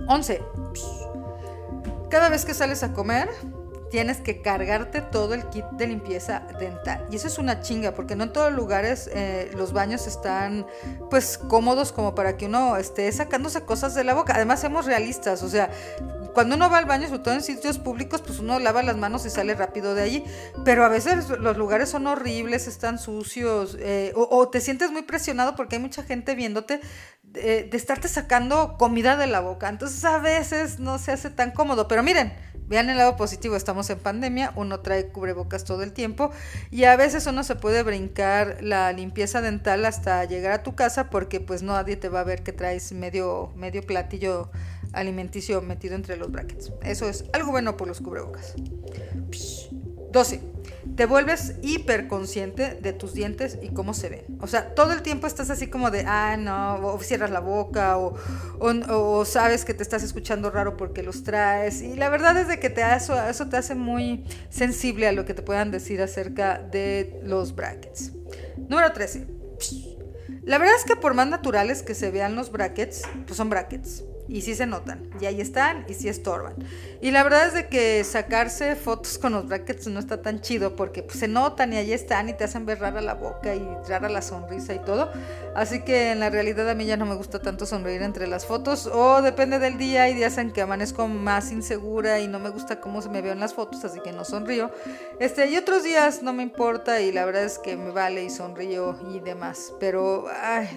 11. 0.08 0.42
Cada 2.10 2.28
vez 2.28 2.44
que 2.44 2.54
sales 2.54 2.82
a 2.82 2.92
comer, 2.92 3.28
tienes 3.94 4.20
que 4.20 4.42
cargarte 4.42 5.02
todo 5.02 5.34
el 5.34 5.48
kit 5.50 5.66
de 5.66 5.86
limpieza 5.86 6.42
dental. 6.58 7.06
Y 7.12 7.14
eso 7.14 7.28
es 7.28 7.38
una 7.38 7.60
chinga, 7.60 7.94
porque 7.94 8.16
no 8.16 8.24
en 8.24 8.32
todos 8.32 8.50
los 8.50 8.58
lugares 8.58 9.08
eh, 9.14 9.52
los 9.54 9.72
baños 9.72 10.08
están 10.08 10.66
pues 11.10 11.38
cómodos 11.38 11.92
como 11.92 12.12
para 12.12 12.36
que 12.36 12.46
uno 12.46 12.76
esté 12.76 13.12
sacándose 13.12 13.64
cosas 13.64 13.94
de 13.94 14.02
la 14.02 14.14
boca. 14.14 14.32
Además, 14.34 14.58
seamos 14.58 14.86
realistas, 14.86 15.44
o 15.44 15.48
sea, 15.48 15.70
cuando 16.34 16.56
uno 16.56 16.68
va 16.68 16.78
al 16.78 16.86
baño, 16.86 17.06
sobre 17.06 17.22
todo 17.22 17.34
en 17.34 17.42
sitios 17.42 17.78
públicos, 17.78 18.20
pues 18.20 18.40
uno 18.40 18.58
lava 18.58 18.82
las 18.82 18.96
manos 18.96 19.24
y 19.26 19.30
sale 19.30 19.54
rápido 19.54 19.94
de 19.94 20.02
allí. 20.02 20.24
Pero 20.64 20.84
a 20.84 20.88
veces 20.88 21.28
los 21.28 21.56
lugares 21.56 21.88
son 21.88 22.08
horribles, 22.08 22.66
están 22.66 22.98
sucios, 22.98 23.76
eh, 23.78 24.12
o, 24.16 24.48
te 24.48 24.60
sientes 24.60 24.90
muy 24.90 25.02
presionado 25.02 25.54
porque 25.54 25.76
hay 25.76 25.82
mucha 25.82 26.02
gente 26.02 26.34
viéndote 26.34 26.80
de, 27.22 27.62
de 27.62 27.76
estarte 27.76 28.08
sacando 28.08 28.76
comida 28.76 29.16
de 29.16 29.28
la 29.28 29.38
boca. 29.38 29.68
Entonces 29.68 30.04
a 30.04 30.18
veces 30.18 30.80
no 30.80 30.98
se 30.98 31.12
hace 31.12 31.30
tan 31.30 31.52
cómodo. 31.52 31.86
Pero 31.86 32.02
miren, 32.02 32.32
Vean 32.66 32.88
el 32.88 32.96
lado 32.96 33.16
positivo, 33.16 33.56
estamos 33.56 33.90
en 33.90 33.98
pandemia, 33.98 34.52
uno 34.56 34.80
trae 34.80 35.08
cubrebocas 35.08 35.64
todo 35.64 35.82
el 35.82 35.92
tiempo 35.92 36.30
y 36.70 36.84
a 36.84 36.96
veces 36.96 37.26
uno 37.26 37.44
se 37.44 37.56
puede 37.56 37.82
brincar 37.82 38.58
la 38.62 38.92
limpieza 38.92 39.40
dental 39.40 39.84
hasta 39.84 40.24
llegar 40.24 40.52
a 40.52 40.62
tu 40.62 40.74
casa 40.74 41.10
porque 41.10 41.40
pues 41.40 41.62
nadie 41.62 41.96
te 41.96 42.08
va 42.08 42.20
a 42.20 42.24
ver 42.24 42.42
que 42.42 42.52
traes 42.52 42.92
medio, 42.92 43.52
medio 43.56 43.82
platillo 43.82 44.50
alimenticio 44.92 45.60
metido 45.60 45.94
entre 45.94 46.16
los 46.16 46.30
brackets. 46.30 46.72
Eso 46.82 47.08
es 47.08 47.24
algo 47.32 47.50
bueno 47.50 47.76
por 47.76 47.88
los 47.88 48.00
cubrebocas. 48.00 48.54
12 50.12 50.53
te 50.96 51.06
vuelves 51.06 51.54
hiperconsciente 51.62 52.78
de 52.80 52.92
tus 52.92 53.14
dientes 53.14 53.58
y 53.62 53.68
cómo 53.70 53.94
se 53.94 54.08
ven. 54.08 54.24
O 54.40 54.46
sea, 54.46 54.74
todo 54.74 54.92
el 54.92 55.02
tiempo 55.02 55.26
estás 55.26 55.50
así 55.50 55.66
como 55.66 55.90
de, 55.90 56.04
ah, 56.06 56.36
no, 56.36 56.86
o 56.86 57.00
cierras 57.00 57.30
la 57.30 57.40
boca, 57.40 57.98
o, 57.98 58.14
o, 58.60 59.24
sabes 59.24 59.64
que 59.64 59.74
te 59.74 59.82
estás 59.82 60.02
escuchando 60.02 60.50
raro 60.50 60.76
porque 60.76 61.02
los 61.02 61.24
traes. 61.24 61.82
Y 61.82 61.94
la 61.96 62.08
verdad 62.08 62.36
es 62.38 62.48
de 62.48 62.60
que 62.60 62.70
te, 62.70 62.82
eso, 62.94 63.20
eso 63.28 63.48
te 63.48 63.56
hace 63.56 63.74
muy 63.74 64.24
sensible 64.50 65.08
a 65.08 65.12
lo 65.12 65.24
que 65.24 65.34
te 65.34 65.42
puedan 65.42 65.70
decir 65.70 66.00
acerca 66.02 66.58
de 66.58 67.20
los 67.24 67.54
brackets. 67.54 68.12
Número 68.68 68.92
13. 68.92 69.26
La 70.42 70.58
verdad 70.58 70.74
es 70.76 70.84
que 70.84 70.96
por 70.96 71.14
más 71.14 71.26
naturales 71.26 71.82
que 71.82 71.94
se 71.94 72.10
vean 72.10 72.36
los 72.36 72.52
brackets, 72.52 73.02
pues 73.26 73.36
son 73.36 73.48
brackets. 73.48 74.04
Y 74.26 74.40
sí 74.40 74.54
se 74.54 74.66
notan, 74.66 75.10
y 75.20 75.26
ahí 75.26 75.40
están, 75.40 75.84
y 75.88 75.94
sí 75.94 76.08
estorban. 76.08 76.54
Y 77.02 77.10
la 77.10 77.22
verdad 77.22 77.46
es 77.46 77.54
de 77.54 77.68
que 77.68 78.02
sacarse 78.04 78.74
fotos 78.74 79.18
con 79.18 79.32
los 79.32 79.46
brackets 79.46 79.86
no 79.88 80.00
está 80.00 80.22
tan 80.22 80.40
chido 80.40 80.76
porque 80.76 81.02
pues, 81.02 81.18
se 81.18 81.28
notan 81.28 81.72
y 81.72 81.76
ahí 81.76 81.92
están 81.92 82.28
y 82.28 82.32
te 82.32 82.44
hacen 82.44 82.64
ver 82.64 82.80
rara 82.80 83.00
la 83.00 83.14
boca 83.14 83.54
y 83.54 83.68
rara 83.86 84.08
la 84.08 84.22
sonrisa 84.22 84.72
y 84.74 84.78
todo. 84.78 85.10
Así 85.54 85.82
que 85.82 86.12
en 86.12 86.20
la 86.20 86.30
realidad 86.30 86.68
a 86.68 86.74
mí 86.74 86.86
ya 86.86 86.96
no 86.96 87.06
me 87.06 87.14
gusta 87.14 87.40
tanto 87.40 87.66
sonreír 87.66 88.02
entre 88.02 88.26
las 88.26 88.46
fotos 88.46 88.86
o 88.86 89.22
depende 89.22 89.58
del 89.58 89.78
día, 89.78 90.04
hay 90.04 90.14
días 90.14 90.38
en 90.38 90.50
que 90.50 90.62
amanezco 90.62 91.06
más 91.06 91.52
insegura 91.52 92.20
y 92.20 92.28
no 92.28 92.38
me 92.38 92.48
gusta 92.48 92.80
cómo 92.80 93.02
se 93.02 93.08
me 93.08 93.20
veo 93.20 93.32
en 93.32 93.40
las 93.40 93.54
fotos, 93.54 93.84
así 93.84 94.00
que 94.00 94.12
no 94.12 94.24
sonrío. 94.24 94.70
Este, 95.20 95.46
y 95.48 95.56
otros 95.56 95.84
días 95.84 96.22
no 96.22 96.32
me 96.32 96.42
importa 96.42 97.00
y 97.00 97.12
la 97.12 97.24
verdad 97.24 97.44
es 97.44 97.58
que 97.58 97.76
me 97.76 97.90
vale 97.90 98.24
y 98.24 98.30
sonrío 98.30 98.98
y 99.12 99.20
demás. 99.20 99.72
Pero 99.78 100.26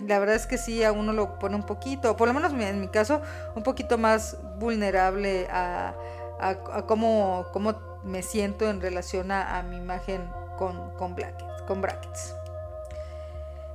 la 0.06 0.20
verdad 0.20 0.36
es 0.36 0.46
que 0.46 0.58
sí, 0.58 0.84
a 0.84 0.92
uno 0.92 1.14
lo 1.14 1.40
pone 1.40 1.56
un 1.56 1.66
poquito, 1.66 2.16
por 2.18 2.28
lo 2.28 2.34
menos 2.34 2.54
en 2.54 2.82
mi 2.82 2.88
caso, 2.88 3.22
un 3.56 3.64
poquito 3.64 3.98
más 3.98 4.38
vulnerable 4.60 5.48
a, 5.50 5.94
cómo, 6.88 7.46
me 8.04 8.22
siento 8.22 8.70
en 8.70 8.82
relación 8.82 9.32
a, 9.32 9.62
mi 9.64 9.78
imagen 9.78 10.30
con, 10.58 10.92
con, 10.96 11.16
con 11.68 11.82
brackets. 11.82 12.34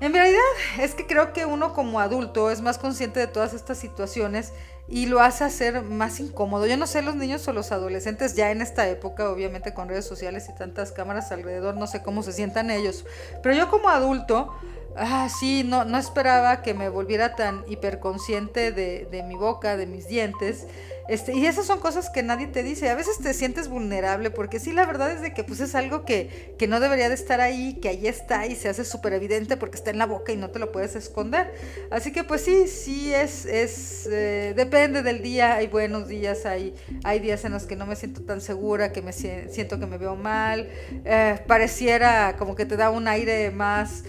En 0.00 0.12
realidad 0.12 0.40
es 0.80 0.96
que 0.96 1.06
creo 1.06 1.32
que 1.32 1.46
uno 1.46 1.74
como 1.74 2.00
adulto 2.00 2.50
es 2.50 2.60
más 2.60 2.76
consciente 2.76 3.20
de 3.20 3.28
todas 3.28 3.54
estas 3.54 3.78
situaciones 3.78 4.52
y 4.88 5.06
lo 5.06 5.20
hace 5.20 5.44
hacer 5.44 5.82
más 5.82 6.18
incómodo. 6.18 6.66
Yo 6.66 6.76
no 6.76 6.88
sé 6.88 7.02
los 7.02 7.14
niños 7.14 7.46
o 7.46 7.52
los 7.52 7.70
adolescentes 7.70 8.34
ya 8.34 8.50
en 8.50 8.62
esta 8.62 8.88
época, 8.88 9.30
obviamente 9.30 9.72
con 9.74 9.88
redes 9.88 10.04
sociales 10.04 10.48
y 10.48 10.54
tantas 10.56 10.90
cámaras 10.90 11.30
alrededor, 11.30 11.76
no 11.76 11.86
sé 11.86 12.02
cómo 12.02 12.24
se 12.24 12.32
sientan 12.32 12.70
ellos, 12.70 13.04
pero 13.44 13.54
yo 13.54 13.70
como 13.70 13.88
adulto 13.90 14.52
ah, 14.96 15.28
sí, 15.28 15.64
no, 15.64 15.84
no 15.84 15.98
esperaba 15.98 16.62
que 16.62 16.74
me 16.74 16.88
volviera 16.88 17.34
tan 17.34 17.64
hiperconsciente 17.68 18.72
de, 18.72 19.06
de 19.10 19.22
mi 19.22 19.34
boca, 19.34 19.76
de 19.76 19.86
mis 19.86 20.08
dientes. 20.08 20.66
Este, 21.08 21.34
y 21.34 21.46
esas 21.46 21.66
son 21.66 21.80
cosas 21.80 22.10
que 22.10 22.22
nadie 22.22 22.46
te 22.46 22.62
dice. 22.62 22.88
A 22.88 22.94
veces 22.94 23.18
te 23.18 23.34
sientes 23.34 23.68
vulnerable 23.68 24.30
porque 24.30 24.60
sí, 24.60 24.72
la 24.72 24.86
verdad 24.86 25.10
es 25.10 25.20
de 25.20 25.34
que 25.34 25.42
pues 25.44 25.60
es 25.60 25.74
algo 25.74 26.04
que, 26.04 26.54
que 26.58 26.68
no 26.68 26.80
debería 26.80 27.08
de 27.08 27.14
estar 27.14 27.40
ahí, 27.40 27.74
que 27.82 27.88
ahí 27.88 28.06
está 28.06 28.46
y 28.46 28.54
se 28.54 28.68
hace 28.68 28.84
súper 28.84 29.12
evidente 29.14 29.56
porque 29.56 29.76
está 29.76 29.90
en 29.90 29.98
la 29.98 30.06
boca 30.06 30.32
y 30.32 30.36
no 30.36 30.50
te 30.50 30.58
lo 30.58 30.70
puedes 30.70 30.94
esconder. 30.94 31.52
Así 31.90 32.12
que 32.12 32.24
pues 32.24 32.42
sí, 32.42 32.68
sí 32.68 33.12
es, 33.12 33.46
es 33.46 34.06
eh, 34.10 34.54
depende 34.56 35.02
del 35.02 35.22
día. 35.22 35.54
Hay 35.54 35.66
buenos 35.66 36.06
días, 36.06 36.46
hay, 36.46 36.74
hay 37.04 37.18
días 37.18 37.44
en 37.44 37.52
los 37.52 37.64
que 37.64 37.76
no 37.76 37.86
me 37.86 37.96
siento 37.96 38.22
tan 38.22 38.40
segura, 38.40 38.92
que 38.92 39.02
me 39.02 39.12
siento 39.12 39.80
que 39.80 39.86
me 39.86 39.98
veo 39.98 40.14
mal. 40.14 40.68
Eh, 41.04 41.40
pareciera 41.46 42.36
como 42.38 42.54
que 42.54 42.64
te 42.64 42.76
da 42.76 42.90
un 42.90 43.08
aire 43.08 43.50
más 43.50 44.04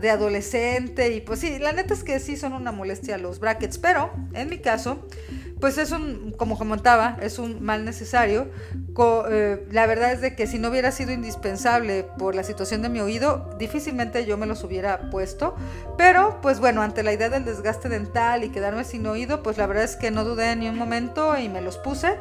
de 0.00 0.10
adolescente 0.10 1.12
y 1.12 1.20
pues 1.20 1.40
sí, 1.40 1.58
la 1.58 1.72
neta 1.72 1.92
es 1.92 2.04
que 2.04 2.20
sí 2.20 2.36
son 2.36 2.52
una 2.52 2.70
molestia 2.70 3.18
los 3.18 3.40
brackets, 3.40 3.78
pero 3.78 4.12
en 4.32 4.48
mi 4.48 4.58
caso 4.58 5.04
pues 5.60 5.78
es 5.78 5.90
un, 5.90 6.34
como 6.36 6.56
comentaba, 6.56 7.16
es 7.20 7.38
un 7.38 7.62
mal 7.62 7.84
necesario. 7.84 8.48
Eh, 9.30 9.66
la 9.70 9.86
verdad 9.86 10.12
es 10.12 10.20
de 10.20 10.34
que 10.34 10.46
si 10.46 10.58
no 10.58 10.68
hubiera 10.68 10.92
sido 10.92 11.12
indispensable 11.12 12.04
por 12.18 12.34
la 12.34 12.44
situación 12.44 12.82
de 12.82 12.88
mi 12.88 13.00
oído, 13.00 13.50
difícilmente 13.58 14.24
yo 14.24 14.36
me 14.36 14.46
los 14.46 14.62
hubiera 14.64 15.10
puesto. 15.10 15.56
Pero, 15.96 16.40
pues 16.42 16.60
bueno, 16.60 16.82
ante 16.82 17.02
la 17.02 17.12
idea 17.12 17.28
del 17.28 17.44
desgaste 17.44 17.88
dental 17.88 18.44
y 18.44 18.50
quedarme 18.50 18.84
sin 18.84 19.06
oído, 19.06 19.42
pues 19.42 19.58
la 19.58 19.66
verdad 19.66 19.84
es 19.84 19.96
que 19.96 20.10
no 20.10 20.24
dudé 20.24 20.54
ni 20.56 20.68
un 20.68 20.78
momento 20.78 21.36
y 21.38 21.48
me 21.48 21.60
los 21.60 21.78
puse. 21.78 22.14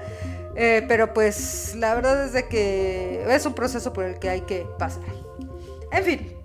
Eh, 0.55 0.83
pero 0.87 1.13
pues 1.13 1.75
la 1.75 1.93
verdad 1.93 2.25
es 2.25 2.33
de 2.33 2.47
que 2.47 3.23
es 3.29 3.45
un 3.45 3.53
proceso 3.53 3.93
por 3.93 4.05
el 4.05 4.17
que 4.17 4.29
hay 4.29 4.41
que 4.41 4.65
pasar. 4.79 5.03
En 5.91 6.03
fin, 6.03 6.36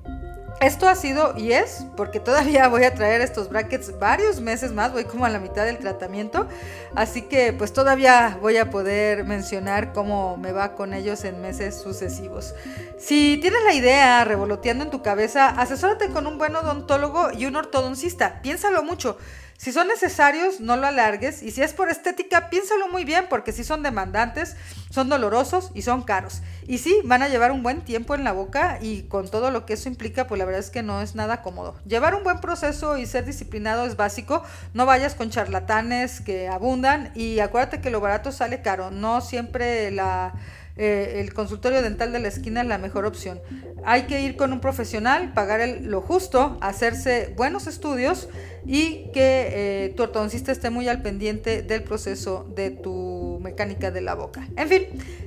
esto 0.63 0.89
ha 0.89 0.95
sido 0.95 1.35
y 1.37 1.53
es, 1.53 1.87
porque 1.97 2.21
todavía 2.21 2.69
voy 2.69 2.85
a 2.85 2.95
traer 2.95 3.21
estos 3.21 3.49
brackets 3.49 3.99
varios 3.99 4.41
meses 4.41 4.73
más, 4.73 4.93
voy 4.93 5.05
como 5.05 5.25
a 5.25 5.29
la 5.29 5.39
mitad 5.39 5.65
del 5.65 5.79
tratamiento, 5.79 6.47
así 6.95 7.23
que 7.23 7.53
pues 7.53 7.73
todavía 7.73 8.39
voy 8.41 8.57
a 8.57 8.71
poder 8.71 9.25
mencionar 9.25 9.93
cómo 9.93 10.37
me 10.37 10.53
va 10.53 10.75
con 10.75 10.95
ellos 10.95 11.25
en 11.25 11.41
meses 11.41 11.81
sucesivos. 11.81 12.55
Si 12.99 13.39
tienes 13.41 13.63
la 13.65 13.75
idea 13.75 14.25
revoloteando 14.25 14.85
en 14.85 14.91
tu 14.91 15.03
cabeza, 15.03 15.49
asesórate 15.49 16.09
con 16.09 16.27
un 16.27 16.39
buen 16.39 16.55
odontólogo 16.55 17.31
y 17.33 17.47
un 17.47 17.57
ortodoncista, 17.57 18.41
piénsalo 18.43 18.83
mucho. 18.83 19.19
Si 19.63 19.71
son 19.71 19.87
necesarios, 19.87 20.59
no 20.59 20.77
lo 20.77 20.89
alargues. 20.89 21.41
Y 21.41 21.53
si 21.53 21.63
es 21.63 21.73
por 21.73 21.89
estética, 21.89 22.51
piénsalo 22.51 22.89
muy 22.89 23.05
bien, 23.05 23.27
porque 23.31 23.53
si 23.53 23.63
son 23.63 23.85
demandantes, 23.85 24.57
son 24.91 25.09
dolorosos 25.09 25.71
y 25.73 25.83
son 25.83 26.03
caros. 26.03 26.43
Y 26.67 26.79
sí, 26.79 26.99
van 27.05 27.23
a 27.23 27.29
llevar 27.29 27.53
un 27.53 27.63
buen 27.63 27.83
tiempo 27.83 28.17
en 28.17 28.25
la 28.25 28.33
boca 28.33 28.81
y 28.83 29.03
con 29.03 29.31
todo 29.31 29.53
lo 29.53 29.65
que 29.65 29.75
eso 29.75 29.89
implica, 29.89 30.27
pues 30.27 30.41
la 30.41 30.47
verdad 30.47 30.59
es 30.59 30.71
que 30.71 30.83
no 30.83 31.01
es 31.01 31.15
nada 31.15 31.43
cómodo. 31.43 31.77
Llevar 31.87 32.17
un 32.17 32.25
buen 32.25 32.41
proceso 32.41 32.99
y 32.99 33.07
ser 33.07 33.25
disciplinado 33.25 33.87
es 33.87 33.95
básico. 33.95 34.43
No 34.75 34.85
vayas 34.85 35.15
con 35.15 35.31
charlatanes 35.31 36.21
que 36.21 36.49
abundan 36.49 37.13
y 37.15 37.39
acuérdate 37.39 37.81
que 37.81 37.91
lo 37.91 38.01
barato 38.01 38.33
sale 38.33 38.63
caro. 38.63 38.91
No 38.91 39.21
siempre 39.21 39.93
la 39.93 40.35
eh, 40.77 41.21
el 41.21 41.35
consultorio 41.35 41.83
dental 41.83 42.13
de 42.13 42.19
la 42.19 42.29
esquina 42.29 42.63
es 42.63 42.67
la 42.67 42.79
mejor 42.79 43.05
opción. 43.05 43.41
Hay 43.85 44.03
que 44.03 44.23
ir 44.23 44.37
con 44.37 44.53
un 44.53 44.61
profesional, 44.61 45.33
pagar 45.35 45.67
lo 45.83 46.01
justo, 46.01 46.57
hacerse 46.61 47.33
buenos 47.37 47.67
estudios 47.67 48.29
y 48.65 49.11
que 49.13 49.87
eh, 49.87 49.95
tu 49.97 50.05
ortodoncista 50.05 50.53
esté 50.53 50.71
muy 50.71 50.89
al 50.89 51.03
pendiente 51.03 51.63
del 51.63 51.83
proceso 51.83 52.47
de 52.55 52.71
tu 52.71 53.39
mecánica 53.43 53.91
de 53.91 54.01
la 54.01 54.15
boca. 54.15 54.49
En 54.57 54.69
fin, 54.69 54.87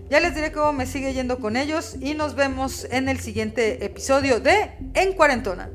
ya 0.10 0.19
les 0.19 0.34
diré 0.34 0.51
cómo 0.51 0.73
me 0.73 0.86
sigue 0.86 1.13
yendo 1.13 1.39
con 1.39 1.58
ellos 1.58 1.95
y 1.99 2.13
nos 2.13 2.36
vemos 2.36 2.88
en 2.91 3.10
el 3.10 3.19
siguiente 3.19 3.86
episodio 3.86 4.39
de 4.39 4.71
En 4.93 5.13
Cuarentona. 5.13 5.69